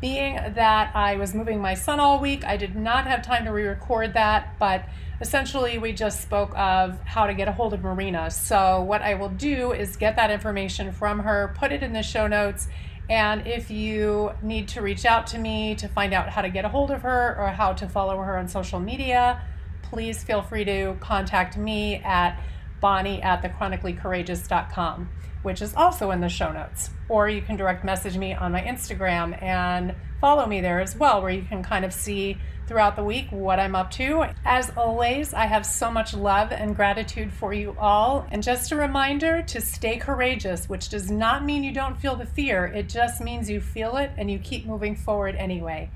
being 0.00 0.34
that 0.34 0.94
I 0.94 1.16
was 1.16 1.34
moving 1.34 1.60
my 1.60 1.74
son 1.74 2.00
all 2.00 2.20
week, 2.20 2.44
I 2.44 2.56
did 2.56 2.74
not 2.74 3.06
have 3.06 3.22
time 3.22 3.44
to 3.44 3.52
re 3.52 3.62
record 3.62 4.14
that. 4.14 4.58
But 4.58 4.88
essentially, 5.20 5.78
we 5.78 5.92
just 5.92 6.20
spoke 6.20 6.50
of 6.58 7.00
how 7.04 7.28
to 7.28 7.32
get 7.32 7.46
a 7.46 7.52
hold 7.52 7.72
of 7.74 7.82
Marina. 7.82 8.28
So, 8.32 8.82
what 8.82 9.02
I 9.02 9.14
will 9.14 9.28
do 9.28 9.70
is 9.70 9.96
get 9.96 10.16
that 10.16 10.32
information 10.32 10.90
from 10.90 11.20
her, 11.20 11.54
put 11.56 11.70
it 11.70 11.84
in 11.84 11.92
the 11.92 12.02
show 12.02 12.26
notes 12.26 12.66
and 13.08 13.46
if 13.46 13.70
you 13.70 14.32
need 14.42 14.68
to 14.68 14.82
reach 14.82 15.04
out 15.04 15.28
to 15.28 15.38
me 15.38 15.74
to 15.76 15.88
find 15.88 16.12
out 16.12 16.28
how 16.28 16.42
to 16.42 16.48
get 16.48 16.64
a 16.64 16.68
hold 16.68 16.90
of 16.90 17.02
her 17.02 17.36
or 17.38 17.48
how 17.48 17.72
to 17.74 17.88
follow 17.88 18.18
her 18.18 18.36
on 18.36 18.48
social 18.48 18.80
media, 18.80 19.40
please 19.82 20.24
feel 20.24 20.42
free 20.42 20.64
to 20.64 20.96
contact 21.00 21.56
me 21.56 21.96
at 22.04 22.40
bonni 22.82 23.22
at 23.22 23.42
thechronicallycourageous.com, 23.42 25.08
which 25.42 25.62
is 25.62 25.74
also 25.74 26.10
in 26.10 26.20
the 26.20 26.28
show 26.28 26.50
notes. 26.52 26.90
Or 27.08 27.28
you 27.28 27.42
can 27.42 27.56
direct 27.56 27.84
message 27.84 28.16
me 28.16 28.34
on 28.34 28.50
my 28.50 28.62
Instagram 28.62 29.40
and 29.40 29.94
follow 30.20 30.46
me 30.46 30.60
there 30.60 30.80
as 30.80 30.96
well, 30.96 31.22
where 31.22 31.30
you 31.30 31.42
can 31.42 31.62
kind 31.62 31.84
of 31.84 31.92
see 31.92 32.38
throughout 32.66 32.96
the 32.96 33.04
week 33.04 33.28
what 33.30 33.60
I'm 33.60 33.76
up 33.76 33.90
to. 33.92 34.26
As 34.44 34.72
always, 34.76 35.32
I 35.32 35.46
have 35.46 35.64
so 35.64 35.90
much 35.90 36.14
love 36.14 36.52
and 36.52 36.74
gratitude 36.74 37.32
for 37.32 37.52
you 37.52 37.76
all. 37.78 38.26
And 38.30 38.42
just 38.42 38.72
a 38.72 38.76
reminder 38.76 39.42
to 39.42 39.60
stay 39.60 39.96
courageous, 39.96 40.68
which 40.68 40.88
does 40.88 41.10
not 41.10 41.44
mean 41.44 41.62
you 41.62 41.72
don't 41.72 41.96
feel 41.96 42.16
the 42.16 42.26
fear, 42.26 42.66
it 42.66 42.88
just 42.88 43.20
means 43.20 43.48
you 43.48 43.60
feel 43.60 43.96
it 43.96 44.10
and 44.16 44.30
you 44.30 44.38
keep 44.38 44.66
moving 44.66 44.96
forward 44.96 45.36
anyway. 45.36 45.90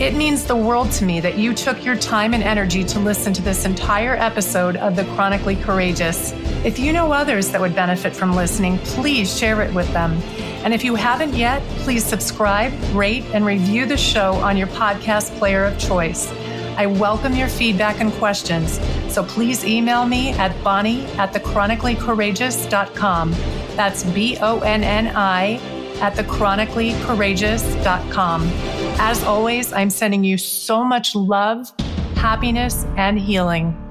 It 0.00 0.14
means 0.14 0.44
the 0.44 0.54
world 0.54 0.92
to 0.92 1.04
me 1.04 1.18
that 1.20 1.38
you 1.38 1.52
took 1.52 1.84
your 1.84 1.96
time 1.96 2.32
and 2.32 2.40
energy 2.40 2.84
to 2.84 3.00
listen 3.00 3.32
to 3.32 3.42
this 3.42 3.64
entire 3.64 4.14
episode 4.14 4.76
of 4.76 4.94
The 4.94 5.04
Chronically 5.16 5.56
Courageous. 5.56 6.30
If 6.64 6.78
you 6.78 6.92
know 6.92 7.10
others 7.10 7.50
that 7.50 7.60
would 7.60 7.74
benefit 7.74 8.14
from 8.14 8.36
listening, 8.36 8.78
please 8.78 9.36
share 9.36 9.60
it 9.60 9.74
with 9.74 9.92
them. 9.92 10.20
And 10.64 10.74
if 10.74 10.82
you 10.84 10.94
haven't 10.94 11.34
yet, 11.34 11.62
please 11.78 12.04
subscribe, 12.04 12.72
rate, 12.94 13.24
and 13.32 13.46
review 13.46 13.86
the 13.86 13.96
show 13.96 14.34
on 14.34 14.56
your 14.56 14.68
podcast 14.68 15.36
player 15.38 15.64
of 15.64 15.76
choice. 15.78 16.30
I 16.76 16.86
welcome 16.86 17.34
your 17.34 17.48
feedback 17.48 18.00
and 18.00 18.12
questions, 18.12 18.78
so 19.12 19.24
please 19.24 19.64
email 19.64 20.06
me 20.06 20.30
at 20.32 20.52
bonni 20.62 21.04
at 21.16 21.32
thechronicallycourageous.com. 21.32 23.32
That's 23.74 24.04
B 24.04 24.38
O 24.40 24.60
N 24.60 24.84
N 24.84 25.08
I 25.08 25.54
at 26.00 26.14
thechronicallycourageous.com. 26.14 28.42
As 29.00 29.24
always, 29.24 29.72
I'm 29.72 29.90
sending 29.90 30.22
you 30.22 30.38
so 30.38 30.84
much 30.84 31.14
love, 31.14 31.72
happiness, 32.14 32.84
and 32.96 33.18
healing. 33.18 33.87